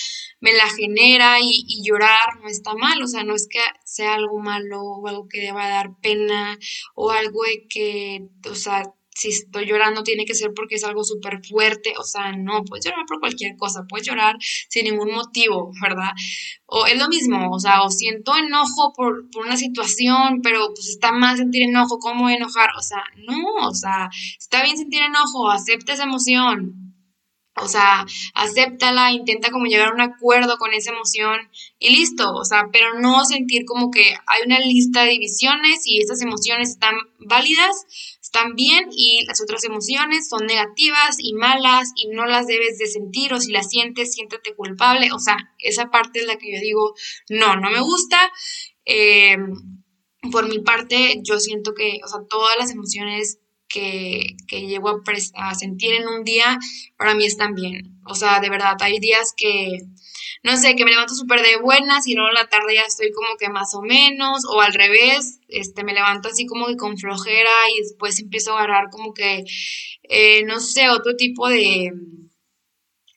me 0.40 0.52
la 0.52 0.69
genera 0.76 1.40
y, 1.40 1.64
y, 1.66 1.85
llorar 1.85 2.40
no 2.40 2.49
está 2.49 2.75
mal, 2.75 3.02
o 3.02 3.07
sea, 3.07 3.25
no 3.25 3.35
es 3.35 3.49
que 3.49 3.61
sea 3.85 4.14
algo 4.14 4.40
malo 4.40 4.81
o 4.83 5.09
algo 5.09 5.28
que 5.28 5.40
deba 5.40 5.69
dar 5.69 5.90
pena 6.00 6.59
o 6.95 7.11
algo 7.11 7.43
de 7.45 7.66
que, 7.69 8.23
o 8.50 8.54
sea, 8.54 8.85
si 9.14 9.28
estoy 9.28 9.66
llorando 9.66 10.02
tiene 10.02 10.25
que 10.25 10.35
ser 10.35 10.52
porque 10.54 10.75
es 10.75 10.85
algo 10.85 11.04
súper 11.04 11.44
fuerte, 11.44 11.94
o 11.99 12.02
sea, 12.02 12.33
no, 12.33 12.64
puedes 12.64 12.85
llorar 12.85 13.06
por 13.06 13.21
cualquier 13.21 13.56
cosa, 13.56 13.85
puedes 13.88 14.06
llorar 14.06 14.37
sin 14.40 14.85
ningún 14.85 15.12
motivo, 15.12 15.71
¿verdad? 15.80 16.12
O 16.66 16.87
es 16.87 16.99
lo 16.99 17.09
mismo, 17.09 17.50
o 17.50 17.61
sea, 17.61 17.83
o 17.83 17.90
siento 17.90 18.37
enojo 18.37 18.92
por, 18.94 19.30
por 19.30 19.47
una 19.47 19.56
situación, 19.56 20.40
pero 20.42 20.68
pues 20.75 20.88
está 20.88 21.12
mal 21.12 21.37
sentir 21.37 21.62
enojo, 21.62 21.99
¿cómo 21.99 22.28
enojar? 22.28 22.71
O 22.76 22.83
sea, 22.83 23.04
no, 23.26 23.68
o 23.68 23.75
sea, 23.75 24.11
está 24.38 24.62
bien 24.64 24.76
sentir 24.76 25.02
enojo, 25.02 25.49
acepta 25.49 25.92
esa 25.92 26.04
emoción, 26.04 26.84
o 27.57 27.69
sea, 27.69 28.05
acéptala, 28.35 29.13
intenta 29.13 29.51
como 29.51 29.67
llegar 29.67 29.89
a 29.89 29.95
un 29.95 30.01
acuerdo 30.01 30.59
con 30.59 30.73
esa 30.73 30.91
emoción 30.91 31.39
y 31.79 31.91
listo, 31.91 32.33
o 32.33 32.45
sea, 32.45 32.69
pero 32.73 32.99
no 32.99 33.25
sentir 33.25 33.65
como 33.65 33.91
que 33.91 34.17
hay 34.27 34.43
una 34.45 34.59
lista 34.59 35.05
de 35.05 35.11
divisiones 35.11 35.83
y 35.85 36.01
estas 36.01 36.21
emociones 36.21 36.71
están 36.71 36.97
válidas, 37.19 37.87
están 38.21 38.57
bien 38.57 38.89
y 38.91 39.25
las 39.27 39.41
otras 39.41 39.63
emociones 39.63 40.29
son 40.29 40.47
negativas 40.47 41.17
y 41.19 41.35
malas 41.35 41.93
y 41.95 42.09
no 42.09 42.27
las 42.27 42.47
debes 42.49 42.79
de 42.79 42.87
sentir 42.87 43.33
o 43.33 43.41
si 43.41 43.53
las 43.53 43.71
sientes, 43.71 44.15
siéntate 44.15 44.55
culpable, 44.57 45.13
o 45.13 45.21
sea, 45.21 45.37
esa 45.59 45.91
parte 45.91 46.21
es 46.21 46.27
la 46.27 46.37
que 46.37 46.53
yo 46.53 46.61
digo, 46.61 46.95
no, 47.29 47.55
no 47.57 47.71
me 47.71 47.81
gusta. 47.81 48.33
Eh, 48.85 49.37
por 50.33 50.49
mi 50.49 50.59
parte, 50.59 51.21
yo 51.23 51.39
siento 51.39 51.75
que, 51.75 52.01
o 52.05 52.09
sea, 52.09 52.21
todas 52.29 52.57
las 52.59 52.71
emociones 52.71 53.39
que, 53.75 54.37
que 54.47 54.69
llego 54.69 55.02
a, 55.35 55.54
sentir 55.54 55.95
en 55.95 56.07
un 56.07 56.23
día, 56.23 56.59
para 56.97 57.14
mí 57.14 57.25
están 57.25 57.54
bien. 57.54 57.99
O 58.07 58.14
sea, 58.14 58.38
de 58.38 58.49
verdad, 58.49 58.76
hay 58.81 59.00
días 59.00 59.35
que, 59.37 59.81
no 60.45 60.57
sé, 60.57 60.76
que 60.76 60.85
me 60.85 60.93
levanto 60.93 61.14
súper 61.14 61.43
de 61.43 61.57
buenas 61.57 62.07
y 62.07 62.14
luego 62.14 62.28
en 62.28 62.37
la 62.37 62.49
tarde 62.49 62.76
ya 62.76 62.83
estoy 62.83 63.11
como 63.11 63.37
que 63.37 63.49
más 63.49 63.75
o 63.75 63.83
menos, 63.83 64.45
o 64.49 64.61
al 64.61 64.73
revés, 64.73 65.40
este, 65.49 65.83
me 65.83 65.93
levanto 65.93 66.28
así 66.28 66.47
como 66.47 66.66
que 66.66 66.76
con 66.76 66.97
flojera 66.97 67.50
y 67.75 67.81
después 67.81 68.21
empiezo 68.21 68.52
a 68.52 68.59
agarrar 68.59 68.90
como 68.90 69.12
que, 69.12 69.45
eh, 70.04 70.45
no 70.45 70.61
sé, 70.61 70.88
otro 70.90 71.16
tipo 71.16 71.49
de, 71.49 71.90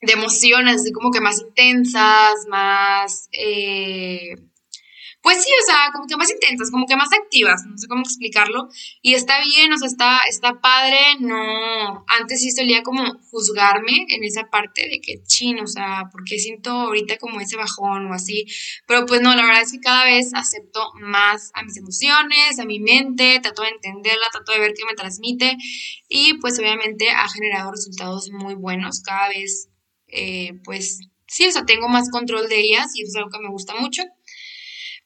de 0.02 0.14
emociones, 0.14 0.82
así 0.82 0.92
como 0.92 1.12
que 1.12 1.22
más 1.22 1.40
intensas, 1.42 2.34
más... 2.50 3.30
Eh, 3.32 4.34
pues 5.28 5.44
sí, 5.44 5.50
o 5.62 5.66
sea, 5.66 5.90
como 5.92 6.08
que 6.08 6.16
más 6.16 6.32
intensas, 6.32 6.72
como 6.72 6.86
que 6.86 6.96
más 6.96 7.10
activas, 7.12 7.66
no 7.66 7.78
sé 7.78 7.90
cómo 7.90 8.00
explicarlo. 8.00 8.70
Y 9.02 9.14
está 9.14 9.42
bien, 9.44 9.74
o 9.74 9.78
sea, 9.78 9.90
está, 9.90 10.20
está 10.30 10.62
padre, 10.62 11.00
no, 11.20 12.06
antes 12.18 12.40
sí 12.40 12.50
solía 12.50 12.82
como 12.82 13.04
juzgarme 13.30 14.06
en 14.08 14.24
esa 14.24 14.50
parte 14.50 14.88
de 14.88 15.02
que 15.02 15.22
chin, 15.24 15.60
o 15.60 15.68
sea, 15.68 16.08
porque 16.14 16.40
siento 16.40 16.72
ahorita 16.72 17.18
como 17.18 17.42
ese 17.42 17.58
bajón 17.58 18.10
o 18.10 18.14
así. 18.14 18.46
Pero 18.88 19.06
pues 19.06 19.20
no, 19.20 19.36
la 19.36 19.44
verdad 19.44 19.64
es 19.64 19.74
que 19.74 19.82
cada 19.82 20.06
vez 20.06 20.32
acepto 20.34 20.94
más 21.02 21.52
a 21.56 21.64
mis 21.64 21.76
emociones, 21.76 22.58
a 22.58 22.64
mi 22.64 22.80
mente, 22.80 23.42
trato 23.42 23.64
de 23.64 23.72
entenderla, 23.72 24.28
trato 24.32 24.54
de 24.54 24.60
ver 24.60 24.74
qué 24.78 24.86
me 24.86 24.96
transmite. 24.96 25.58
Y 26.08 26.36
pues 26.36 26.58
obviamente 26.58 27.10
ha 27.10 27.28
generado 27.28 27.72
resultados 27.72 28.30
muy 28.32 28.56
buenos. 28.56 29.02
Cada 29.02 29.28
vez, 29.28 29.68
eh, 30.08 30.54
pues 30.64 31.02
sí, 31.28 31.48
o 31.48 31.52
sea, 31.52 31.66
tengo 31.66 31.90
más 31.90 32.10
control 32.12 32.48
de 32.48 32.62
ellas 32.62 32.96
y 32.96 33.02
eso 33.02 33.10
es 33.10 33.16
algo 33.18 33.30
que 33.30 33.40
me 33.40 33.50
gusta 33.50 33.76
mucho. 33.76 34.04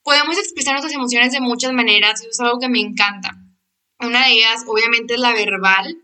Podemos 0.03 0.37
expresar 0.37 0.73
nuestras 0.73 0.93
emociones 0.93 1.31
de 1.31 1.41
muchas 1.41 1.73
maneras, 1.73 2.21
eso 2.21 2.29
es 2.29 2.39
algo 2.39 2.59
que 2.59 2.69
me 2.69 2.79
encanta. 2.79 3.37
Una 3.99 4.25
de 4.25 4.33
ellas, 4.33 4.63
obviamente, 4.67 5.13
es 5.13 5.19
la 5.19 5.33
verbal, 5.33 5.97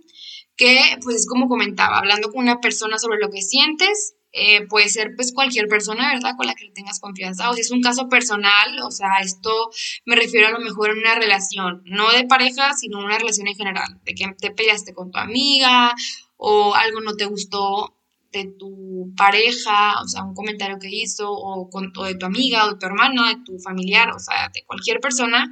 que 0.56 0.98
pues 1.04 1.16
es 1.16 1.28
como 1.28 1.48
comentaba, 1.48 1.98
hablando 1.98 2.32
con 2.32 2.44
una 2.44 2.60
persona 2.60 2.98
sobre 2.98 3.20
lo 3.20 3.30
que 3.30 3.42
sientes, 3.42 4.16
eh, 4.34 4.68
puede 4.68 4.90
ser 4.90 5.14
pues 5.16 5.34
cualquier 5.34 5.68
persona, 5.68 6.14
¿verdad? 6.14 6.36
Con 6.38 6.46
la 6.46 6.54
que 6.54 6.70
tengas 6.70 7.00
confianza. 7.00 7.50
O 7.50 7.54
si 7.54 7.62
es 7.62 7.72
un 7.72 7.82
caso 7.82 8.08
personal, 8.08 8.80
o 8.84 8.92
sea, 8.92 9.20
esto 9.22 9.72
me 10.06 10.16
refiero 10.16 10.48
a 10.48 10.52
lo 10.52 10.60
mejor 10.60 10.92
en 10.92 11.00
una 11.00 11.16
relación, 11.16 11.82
no 11.86 12.12
de 12.12 12.26
pareja, 12.26 12.74
sino 12.74 13.00
una 13.00 13.18
relación 13.18 13.48
en 13.48 13.56
general, 13.56 14.00
de 14.04 14.14
que 14.14 14.28
te 14.40 14.52
peleaste 14.52 14.94
con 14.94 15.12
tu 15.12 15.18
amiga 15.18 15.96
o 16.36 16.76
algo 16.76 17.02
no 17.02 17.16
te 17.16 17.26
gustó 17.26 17.97
de 18.32 18.46
tu 18.58 19.14
pareja, 19.16 20.02
o 20.02 20.08
sea, 20.08 20.24
un 20.24 20.34
comentario 20.34 20.80
que 20.80 20.90
hizo, 20.90 21.32
o, 21.32 21.70
con, 21.70 21.92
de 21.92 22.16
tu 22.16 22.26
amiga, 22.26 22.66
o 22.66 22.74
de 22.74 22.80
tu 22.80 22.86
hermano, 22.86 23.28
de 23.28 23.38
tu 23.46 23.60
familiar, 23.60 24.10
o 24.12 24.20
sea, 24.20 24.50
de 24.54 24.64
cualquier 24.66 25.00
persona, 25.00 25.48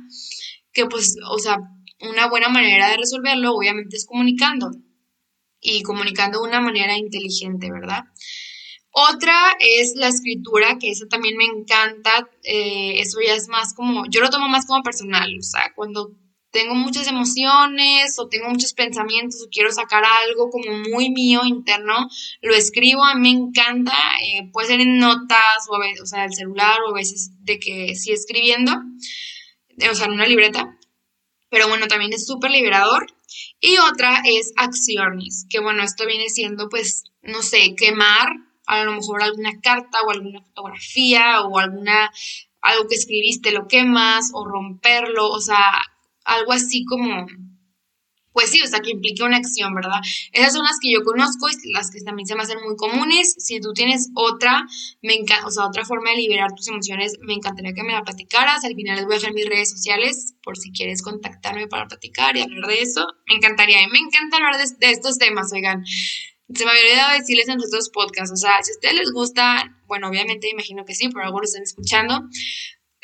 que 0.71 0.85
pues, 0.85 1.15
o 1.29 1.39
sea, 1.39 1.57
una 2.01 2.27
buena 2.27 2.49
manera 2.49 2.89
de 2.89 2.97
resolverlo 2.97 3.53
obviamente 3.53 3.95
es 3.95 4.05
comunicando 4.05 4.71
y 5.61 5.81
comunicando 5.83 6.41
de 6.41 6.47
una 6.47 6.61
manera 6.61 6.97
inteligente, 6.97 7.71
¿verdad? 7.71 8.03
Otra 8.91 9.35
es 9.59 9.93
la 9.95 10.07
escritura, 10.07 10.77
que 10.79 10.91
eso 10.91 11.05
también 11.07 11.35
me 11.37 11.45
encanta, 11.45 12.29
eh, 12.43 12.99
eso 12.99 13.19
ya 13.25 13.33
es 13.33 13.47
más 13.49 13.73
como, 13.73 14.05
yo 14.09 14.21
lo 14.21 14.29
tomo 14.29 14.47
más 14.47 14.65
como 14.65 14.83
personal, 14.83 15.29
o 15.37 15.43
sea, 15.43 15.73
cuando 15.75 16.11
tengo 16.55 16.73
muchas 16.73 17.05
emociones 17.07 18.17
o 18.17 18.29
tengo 18.29 18.47
muchos 18.47 18.71
pensamientos 18.71 19.43
o 19.43 19.49
quiero 19.51 19.73
sacar 19.73 20.05
algo 20.05 20.49
como 20.49 20.71
muy 20.89 21.09
mío 21.09 21.41
interno, 21.43 22.07
lo 22.41 22.55
escribo, 22.55 23.03
a 23.03 23.15
mí 23.15 23.21
me 23.21 23.47
encanta, 23.47 23.93
eh, 24.23 24.49
puede 24.53 24.69
ser 24.69 24.79
en 24.79 24.97
notas 24.97 25.67
o, 25.67 25.75
a 25.75 25.79
veces, 25.79 26.01
o 26.01 26.05
sea, 26.05 26.23
el 26.23 26.33
celular 26.33 26.79
o 26.81 26.91
a 26.91 26.93
veces 26.93 27.31
de 27.41 27.59
que 27.59 27.93
sí 27.95 28.13
escribiendo, 28.13 28.71
o 28.71 29.95
sea, 29.95 30.05
en 30.05 30.13
una 30.13 30.27
libreta, 30.27 30.79
pero 31.49 31.67
bueno, 31.67 31.87
también 31.87 32.13
es 32.13 32.25
súper 32.25 32.51
liberador. 32.51 33.05
Y 33.59 33.77
otra 33.79 34.21
es 34.23 34.53
acciones, 34.55 35.45
que 35.49 35.59
bueno, 35.59 35.83
esto 35.83 36.05
viene 36.05 36.29
siendo 36.29 36.69
pues, 36.69 37.03
no 37.21 37.41
sé, 37.41 37.75
quemar 37.75 38.29
a 38.65 38.85
lo 38.85 38.93
mejor 38.93 39.21
alguna 39.21 39.59
carta 39.61 40.03
o 40.03 40.11
alguna 40.11 40.41
fotografía 40.41 41.41
o 41.41 41.59
alguna 41.59 42.11
algo 42.61 42.87
que 42.87 42.95
escribiste 42.95 43.51
lo 43.51 43.67
quemas 43.67 44.31
o 44.33 44.45
romperlo, 44.45 45.29
o 45.29 45.41
sea, 45.41 45.81
algo 46.25 46.51
así 46.51 46.83
como, 46.85 47.25
pues 48.35 48.49
sí, 48.49 48.61
o 48.61 48.67
sea, 48.67 48.81
que 48.81 48.91
implique 48.91 49.23
una 49.23 49.37
acción, 49.37 49.73
¿verdad? 49.73 50.01
Esas 50.33 50.51
son 50.51 50.65
las 50.65 50.77
que 50.81 50.91
yo 50.91 51.05
conozco 51.05 51.47
y 51.49 51.71
las 51.71 51.89
que 51.89 52.01
también 52.01 52.27
se 52.27 52.35
me 52.35 52.41
hacen 52.41 52.57
muy 52.65 52.75
comunes. 52.75 53.33
Si 53.39 53.61
tú 53.61 53.71
tienes 53.71 54.09
otra, 54.13 54.65
me 55.01 55.13
encanta, 55.13 55.47
o 55.47 55.51
sea, 55.51 55.65
otra 55.65 55.85
forma 55.85 56.09
de 56.09 56.17
liberar 56.17 56.51
tus 56.53 56.67
emociones, 56.67 57.17
me 57.21 57.33
encantaría 57.33 57.71
que 57.73 57.83
me 57.83 57.93
la 57.93 58.03
platicaras. 58.03 58.65
Al 58.65 58.75
final 58.75 58.97
les 58.97 59.05
voy 59.05 59.15
a 59.15 59.19
dejar 59.19 59.33
mis 59.33 59.45
redes 59.45 59.69
sociales 59.69 60.33
por 60.43 60.57
si 60.57 60.73
quieres 60.73 61.01
contactarme 61.01 61.67
para 61.67 61.87
platicar 61.87 62.35
y 62.35 62.41
hablar 62.41 62.67
de 62.67 62.81
eso. 62.81 63.07
Me 63.25 63.35
encantaría, 63.35 63.77
me 63.87 63.99
encanta 63.99 64.35
hablar 64.35 64.57
de, 64.57 64.65
de 64.85 64.91
estos 64.91 65.17
temas, 65.17 65.53
oigan. 65.53 65.85
Se 66.53 66.65
me 66.65 66.71
había 66.71 66.83
olvidado 66.83 67.17
decirles 67.17 67.47
en 67.47 67.59
otros 67.59 67.89
podcasts, 67.89 68.33
o 68.33 68.35
sea, 68.35 68.61
si 68.61 68.71
a 68.71 68.75
ustedes 68.75 68.95
les 68.95 69.11
gusta, 69.13 69.81
bueno, 69.87 70.09
obviamente 70.09 70.49
imagino 70.49 70.83
que 70.85 70.93
sí, 70.93 71.07
por 71.07 71.23
algo 71.23 71.39
lo 71.39 71.45
están 71.45 71.63
escuchando, 71.63 72.21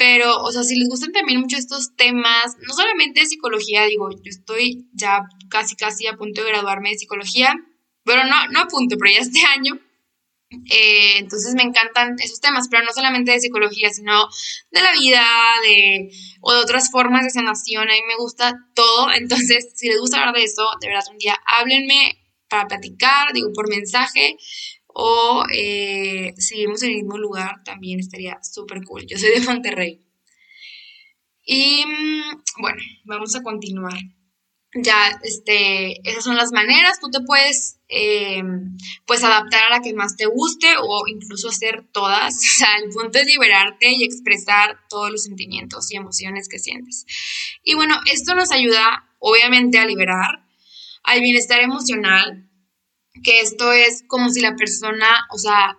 pero, 0.01 0.41
o 0.41 0.51
sea, 0.51 0.63
si 0.63 0.75
les 0.77 0.89
gustan 0.89 1.11
también 1.11 1.41
mucho 1.41 1.57
estos 1.57 1.95
temas, 1.95 2.57
no 2.67 2.73
solamente 2.73 3.19
de 3.19 3.27
psicología, 3.27 3.85
digo, 3.85 4.09
yo 4.09 4.31
estoy 4.31 4.89
ya 4.93 5.19
casi, 5.47 5.75
casi 5.75 6.07
a 6.07 6.17
punto 6.17 6.41
de 6.41 6.49
graduarme 6.49 6.89
de 6.89 6.97
psicología, 6.97 7.53
pero 8.03 8.23
no, 8.23 8.47
no 8.47 8.61
a 8.61 8.67
punto, 8.67 8.95
pero 8.97 9.13
ya 9.13 9.19
este 9.19 9.45
año. 9.55 9.79
Eh, 10.71 11.19
entonces 11.19 11.53
me 11.53 11.61
encantan 11.61 12.15
esos 12.17 12.41
temas, 12.41 12.67
pero 12.67 12.83
no 12.83 12.91
solamente 12.93 13.31
de 13.31 13.41
psicología, 13.41 13.91
sino 13.91 14.27
de 14.71 14.81
la 14.81 14.91
vida, 14.93 15.23
de, 15.61 16.09
o 16.41 16.51
de 16.51 16.61
otras 16.61 16.89
formas 16.89 17.23
de 17.23 17.29
sanación. 17.29 17.83
A 17.83 17.93
mí 17.93 18.01
me 18.07 18.15
gusta 18.15 18.55
todo. 18.73 19.11
Entonces, 19.13 19.69
si 19.75 19.87
les 19.87 19.99
gusta 19.99 20.17
hablar 20.17 20.33
de 20.33 20.45
eso, 20.45 20.63
de 20.81 20.87
verdad, 20.87 21.03
un 21.11 21.19
día 21.19 21.37
háblenme 21.45 22.17
para 22.49 22.67
platicar, 22.67 23.33
digo, 23.33 23.53
por 23.53 23.69
mensaje 23.69 24.35
o 24.93 25.43
eh, 25.53 26.33
si 26.37 26.55
vivimos 26.55 26.83
en 26.83 26.91
el 26.91 26.95
mismo 26.97 27.17
lugar, 27.17 27.63
también 27.63 27.99
estaría 27.99 28.39
súper 28.43 28.83
cool. 28.83 29.05
Yo 29.07 29.17
soy 29.17 29.31
de 29.31 29.41
Monterrey. 29.41 30.05
Y 31.43 31.85
mm, 31.85 32.61
bueno, 32.61 32.81
vamos 33.05 33.35
a 33.35 33.43
continuar. 33.43 33.99
Ya, 34.73 35.19
este, 35.23 36.07
esas 36.09 36.23
son 36.23 36.37
las 36.37 36.51
maneras. 36.53 36.99
Tú 37.01 37.09
te 37.09 37.19
puedes, 37.21 37.77
eh, 37.89 38.41
adaptar 39.07 39.63
a 39.63 39.69
la 39.69 39.81
que 39.81 39.93
más 39.93 40.15
te 40.15 40.25
guste 40.25 40.67
o 40.81 41.07
incluso 41.07 41.49
hacer 41.49 41.85
todas. 41.91 42.35
O 42.37 42.57
sea, 42.57 42.75
el 42.83 42.89
punto 42.89 43.19
es 43.19 43.25
liberarte 43.25 43.91
y 43.91 44.03
expresar 44.03 44.79
todos 44.89 45.11
los 45.11 45.23
sentimientos 45.23 45.91
y 45.91 45.97
emociones 45.97 46.47
que 46.47 46.59
sientes. 46.59 47.05
Y 47.63 47.73
bueno, 47.73 47.99
esto 48.11 48.35
nos 48.35 48.51
ayuda, 48.51 49.09
obviamente, 49.19 49.77
a 49.77 49.85
liberar 49.85 50.45
al 51.03 51.21
bienestar 51.21 51.59
emocional, 51.61 52.49
que 53.23 53.41
esto 53.41 53.71
es 53.71 54.03
como 54.07 54.29
si 54.29 54.41
la 54.41 54.55
persona, 54.55 55.27
o 55.31 55.37
sea, 55.37 55.77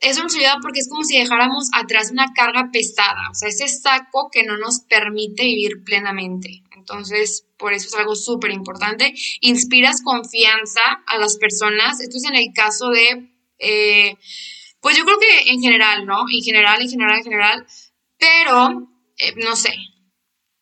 eso 0.00 0.22
nos 0.22 0.34
ayuda 0.34 0.58
porque 0.60 0.80
es 0.80 0.88
como 0.88 1.04
si 1.04 1.18
dejáramos 1.18 1.68
atrás 1.72 2.10
una 2.10 2.32
carga 2.34 2.70
pesada, 2.72 3.30
o 3.30 3.34
sea, 3.34 3.48
ese 3.48 3.68
saco 3.68 4.30
que 4.30 4.44
no 4.44 4.56
nos 4.58 4.80
permite 4.80 5.44
vivir 5.44 5.84
plenamente. 5.84 6.62
Entonces, 6.86 7.46
por 7.56 7.72
eso 7.72 7.88
es 7.88 7.94
algo 7.94 8.14
súper 8.14 8.52
importante. 8.52 9.12
Inspiras 9.40 10.02
confianza 10.02 11.02
a 11.06 11.18
las 11.18 11.36
personas. 11.36 12.00
Esto 12.00 12.18
es 12.18 12.24
en 12.24 12.36
el 12.36 12.52
caso 12.54 12.90
de, 12.90 13.28
eh, 13.58 14.16
pues 14.80 14.96
yo 14.96 15.04
creo 15.04 15.18
que 15.18 15.50
en 15.50 15.60
general, 15.60 16.06
¿no? 16.06 16.26
En 16.30 16.42
general, 16.42 16.80
en 16.80 16.88
general, 16.88 17.18
en 17.18 17.24
general. 17.24 17.66
Pero, 18.18 18.88
eh, 19.18 19.34
no 19.36 19.56
sé, 19.56 19.74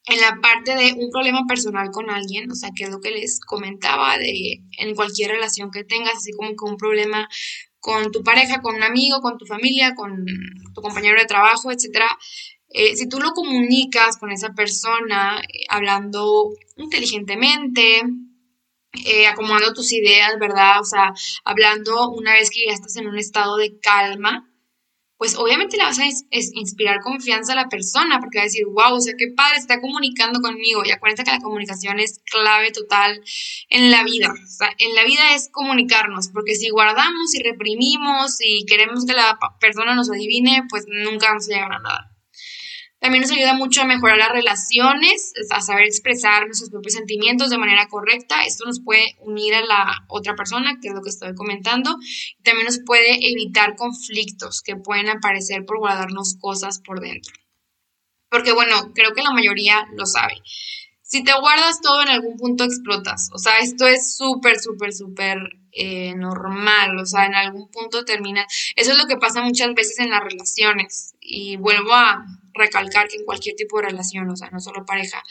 en 0.07 0.21
la 0.21 0.39
parte 0.41 0.77
de 0.77 0.93
un 0.93 1.11
problema 1.11 1.43
personal 1.49 1.91
con 1.91 2.11
alguien, 2.11 2.51
o 2.51 2.55
sea, 2.55 2.71
que 2.77 2.85
es 2.85 2.91
lo 2.91 3.01
que 3.01 3.11
les 3.11 3.41
comentaba 3.41 4.19
de 4.19 4.61
en 4.79 4.95
cualquier 4.95 5.31
relación 5.31 5.71
que 5.71 5.85
tengas, 5.85 6.15
así 6.17 6.33
como 6.33 6.51
que 6.51 6.65
un 6.71 6.77
problema 6.77 7.29
con 7.81 8.11
tu 8.13 8.23
pareja, 8.23 8.61
con 8.61 8.77
un 8.77 8.83
amigo, 8.83 9.21
con 9.21 9.39
tu 9.39 9.47
familia, 9.47 9.95
con 9.95 10.25
tu 10.75 10.81
compañero 10.83 11.21
de 11.21 11.27
trabajo, 11.27 11.71
etcétera. 11.71 12.09
Eh, 12.71 12.97
si 12.97 13.09
tú 13.09 13.21
lo 13.21 13.33
comunicas 13.33 14.19
con 14.19 14.33
esa 14.33 14.53
persona, 14.55 15.41
eh, 15.41 15.65
hablando 15.69 16.51
inteligentemente, 16.77 18.03
eh, 19.05 19.27
acomodando 19.27 19.73
tus 19.73 19.93
ideas, 19.93 20.39
¿verdad? 20.39 20.81
O 20.81 20.85
sea, 20.85 21.13
hablando 21.45 22.11
una 22.11 22.33
vez 22.33 22.51
que 22.51 22.67
ya 22.67 22.73
estás 22.73 22.97
en 22.97 23.07
un 23.07 23.19
estado 23.19 23.57
de 23.57 23.79
calma, 23.81 24.51
pues 25.17 25.37
obviamente 25.37 25.77
le 25.77 25.85
vas 25.85 25.99
a 25.99 26.07
inspirar 26.31 27.01
confianza 27.01 27.53
a 27.53 27.57
la 27.57 27.69
persona 27.69 28.19
porque 28.21 28.39
va 28.39 28.43
a 28.43 28.45
decir, 28.47 28.65
wow, 28.67 28.95
o 28.95 29.01
sea, 29.01 29.15
qué 29.17 29.29
padre, 29.29 29.59
está 29.59 29.81
comunicando 29.81 30.41
conmigo. 30.41 30.83
Y 30.85 30.91
acuérdense 30.91 31.25
que 31.25 31.31
la 31.31 31.41
comunicación 31.41 32.01
es 32.01 32.21
clave 32.25 32.73
total 32.73 33.23
en 33.69 33.91
la 33.91 34.03
vida. 34.03 34.33
O 34.33 34.47
sea, 34.47 34.75
en 34.79 34.95
la 34.95 35.05
vida 35.05 35.35
es 35.35 35.49
comunicarnos, 35.53 36.29
porque 36.29 36.55
si 36.57 36.71
guardamos 36.71 37.35
y 37.35 37.43
reprimimos 37.43 38.37
y 38.41 38.65
queremos 38.67 39.07
que 39.07 39.13
la 39.13 39.39
persona 39.61 39.95
nos 39.95 40.11
adivine, 40.11 40.65
pues 40.69 40.85
nunca 40.89 41.29
vamos 41.29 41.49
a 41.49 41.53
llegar 41.53 41.73
a 41.73 41.79
nada. 41.79 42.14
También 43.05 43.21
nos 43.21 43.33
ayuda 43.33 43.53
mucho 43.53 43.83
a 43.83 43.85
mejorar 43.85 44.17
las 44.17 44.31
relaciones, 44.31 45.35
a 45.51 45.61
saber 45.61 45.85
expresar 45.85 46.47
nuestros 46.47 46.71
propios 46.71 46.95
sentimientos 46.95 47.51
de 47.51 47.59
manera 47.59 47.87
correcta. 47.87 48.45
Esto 48.47 48.65
nos 48.65 48.81
puede 48.81 49.05
unir 49.21 49.55
a 49.55 49.61
la 49.61 50.07
otra 50.09 50.35
persona, 50.35 50.79
que 50.81 50.89
es 50.89 50.95
lo 50.95 51.03
que 51.03 51.11
estoy 51.11 51.35
comentando. 51.35 51.99
También 52.43 52.65
nos 52.65 52.81
puede 52.87 53.31
evitar 53.31 53.77
conflictos 53.77 54.63
que 54.63 54.77
pueden 54.77 55.11
aparecer 55.11 55.67
por 55.67 55.81
guardarnos 55.81 56.39
cosas 56.41 56.81
por 56.81 57.01
dentro. 57.01 57.35
Porque 58.31 58.53
bueno, 58.53 58.93
creo 58.95 59.13
que 59.13 59.23
la 59.23 59.33
mayoría 59.33 59.87
lo 59.95 60.07
sabe. 60.07 60.37
Si 61.03 61.23
te 61.23 61.39
guardas 61.39 61.83
todo, 61.83 62.01
en 62.01 62.09
algún 62.09 62.39
punto 62.39 62.65
explotas. 62.65 63.29
O 63.35 63.39
sea, 63.39 63.59
esto 63.59 63.87
es 63.87 64.17
súper, 64.17 64.59
súper, 64.59 64.95
súper 64.95 65.41
eh, 65.73 66.15
normal. 66.15 66.99
O 66.99 67.05
sea, 67.05 67.27
en 67.27 67.35
algún 67.35 67.69
punto 67.71 68.07
termina. 68.07 68.47
Eso 68.77 68.93
es 68.93 68.97
lo 68.97 69.07
que 69.07 69.19
pasa 69.19 69.43
muchas 69.43 69.75
veces 69.75 69.99
en 69.99 70.09
las 70.09 70.25
relaciones. 70.25 71.13
Y 71.21 71.57
vuelvo 71.57 71.93
a 71.93 72.25
recalcar 72.55 73.09
que 73.09 73.17
en 73.17 73.25
cualquier 73.25 73.57
tipo 73.57 73.79
de 73.79 73.89
relación, 73.89 74.31
o 74.31 74.37
sea, 74.37 74.51
no 74.51 74.61
solo 74.61 74.87
pareja. 74.87 75.23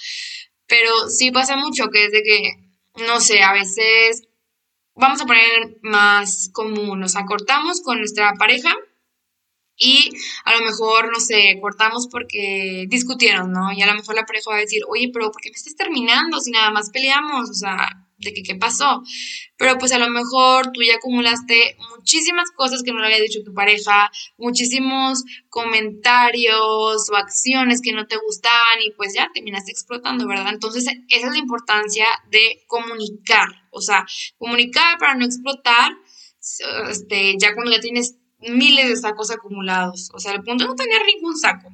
Pero 0.67 1.09
sí 1.09 1.31
pasa 1.31 1.55
mucho 1.55 1.89
que 1.89 2.05
es 2.05 2.11
de 2.11 2.23
que, 2.23 2.53
no 3.05 3.19
sé, 3.19 3.41
a 3.41 3.53
veces 3.53 4.27
vamos 4.95 5.21
a 5.21 5.25
poner 5.25 5.77
más 5.81 6.49
común, 6.53 7.03
o 7.03 7.09
sea, 7.09 7.25
cortamos 7.25 7.81
con 7.81 7.99
nuestra 7.99 8.33
pareja 8.37 8.75
y 9.75 10.11
a 10.45 10.55
lo 10.57 10.65
mejor, 10.65 11.11
no 11.11 11.19
sé, 11.19 11.57
cortamos 11.59 12.07
porque 12.07 12.85
discutieron, 12.87 13.51
¿no? 13.51 13.71
Y 13.71 13.81
a 13.81 13.87
lo 13.87 13.95
mejor 13.95 14.15
la 14.15 14.25
pareja 14.25 14.51
va 14.51 14.57
a 14.57 14.59
decir, 14.59 14.83
oye, 14.87 15.09
pero 15.11 15.31
¿por 15.31 15.41
qué 15.41 15.49
me 15.49 15.55
estás 15.55 15.75
terminando 15.75 16.39
si 16.39 16.51
nada 16.51 16.71
más 16.71 16.91
peleamos? 16.91 17.49
O 17.49 17.53
sea, 17.53 18.02
de 18.23 18.33
que 18.33 18.43
qué 18.43 18.55
pasó. 18.55 19.03
Pero 19.57 19.77
pues 19.77 19.91
a 19.91 19.99
lo 19.99 20.09
mejor 20.09 20.71
tú 20.73 20.81
ya 20.81 20.95
acumulaste 20.95 21.77
muchísimas 21.95 22.51
cosas 22.51 22.83
que 22.83 22.91
no 22.91 22.99
le 22.99 23.05
había 23.05 23.21
dicho 23.21 23.43
tu 23.43 23.53
pareja, 23.53 24.11
muchísimos 24.37 25.23
comentarios 25.49 27.09
o 27.09 27.15
acciones 27.15 27.81
que 27.81 27.93
no 27.93 28.07
te 28.07 28.17
gustaban 28.17 28.81
y 28.85 28.91
pues 28.91 29.13
ya 29.13 29.29
terminaste 29.33 29.71
explotando, 29.71 30.27
¿verdad? 30.27 30.53
Entonces 30.53 30.85
esa 31.09 31.27
es 31.27 31.31
la 31.31 31.37
importancia 31.37 32.05
de 32.29 32.63
comunicar, 32.67 33.47
o 33.71 33.81
sea, 33.81 34.05
comunicar 34.37 34.97
para 34.97 35.15
no 35.15 35.25
explotar, 35.25 35.93
este, 36.89 37.35
ya 37.39 37.53
cuando 37.53 37.71
ya 37.71 37.79
tienes 37.79 38.15
miles 38.39 38.89
de 38.89 38.95
sacos 38.97 39.31
acumulados, 39.31 40.09
o 40.13 40.19
sea, 40.19 40.33
el 40.33 40.43
punto 40.43 40.65
no 40.65 40.75
tener 40.75 41.01
ningún 41.05 41.37
saco, 41.37 41.69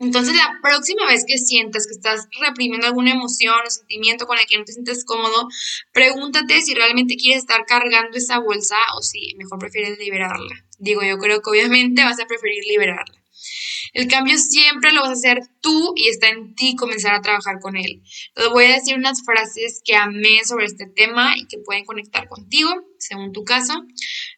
entonces, 0.00 0.36
la 0.36 0.58
próxima 0.62 1.06
vez 1.06 1.24
que 1.26 1.38
sientas 1.38 1.86
que 1.88 1.94
estás 1.94 2.28
reprimiendo 2.40 2.86
alguna 2.86 3.10
emoción 3.10 3.56
o 3.66 3.70
sentimiento 3.70 4.26
con 4.26 4.38
el 4.38 4.46
que 4.46 4.56
no 4.56 4.64
te 4.64 4.72
sientes 4.72 5.04
cómodo, 5.04 5.48
pregúntate 5.92 6.62
si 6.62 6.74
realmente 6.74 7.16
quieres 7.16 7.42
estar 7.42 7.66
cargando 7.66 8.16
esa 8.16 8.38
bolsa 8.38 8.76
o 8.96 9.02
si 9.02 9.34
mejor 9.36 9.58
prefieres 9.58 9.98
liberarla. 9.98 10.54
Digo, 10.78 11.02
yo 11.02 11.18
creo 11.18 11.42
que 11.42 11.50
obviamente 11.50 12.04
vas 12.04 12.20
a 12.20 12.26
preferir 12.26 12.64
liberarla. 12.64 13.18
El 13.92 14.06
cambio 14.06 14.38
siempre 14.38 14.92
lo 14.92 15.00
vas 15.00 15.10
a 15.10 15.12
hacer 15.14 15.40
tú 15.60 15.94
y 15.96 16.08
está 16.08 16.28
en 16.28 16.54
ti 16.54 16.76
comenzar 16.76 17.14
a 17.14 17.22
trabajar 17.22 17.58
con 17.60 17.76
él. 17.76 18.02
Te 18.34 18.46
voy 18.48 18.66
a 18.66 18.74
decir 18.74 18.96
unas 18.96 19.24
frases 19.24 19.80
que 19.84 19.96
amé 19.96 20.44
sobre 20.44 20.66
este 20.66 20.86
tema 20.86 21.36
y 21.36 21.46
que 21.46 21.58
pueden 21.58 21.84
conectar 21.84 22.28
contigo, 22.28 22.70
según 22.98 23.32
tu 23.32 23.42
caso. 23.42 23.74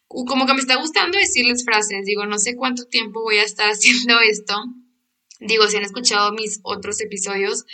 Como 0.07 0.47
que 0.47 0.53
me 0.53 0.59
está 0.59 0.77
gustando 0.77 1.19
decirles 1.19 1.65
frases. 1.65 2.05
Digo, 2.05 2.25
no 2.25 2.39
sé 2.39 2.55
cuánto 2.55 2.85
tiempo 2.87 3.21
voy 3.21 3.37
a 3.37 3.43
estar 3.43 3.67
haciendo 3.71 4.19
esto 4.21 4.55
Digo, 5.41 5.67
si 5.67 5.77
han 5.77 5.83
escuchado 5.83 6.31
mis 6.33 6.59
otros 6.63 7.01
episodios, 7.01 7.65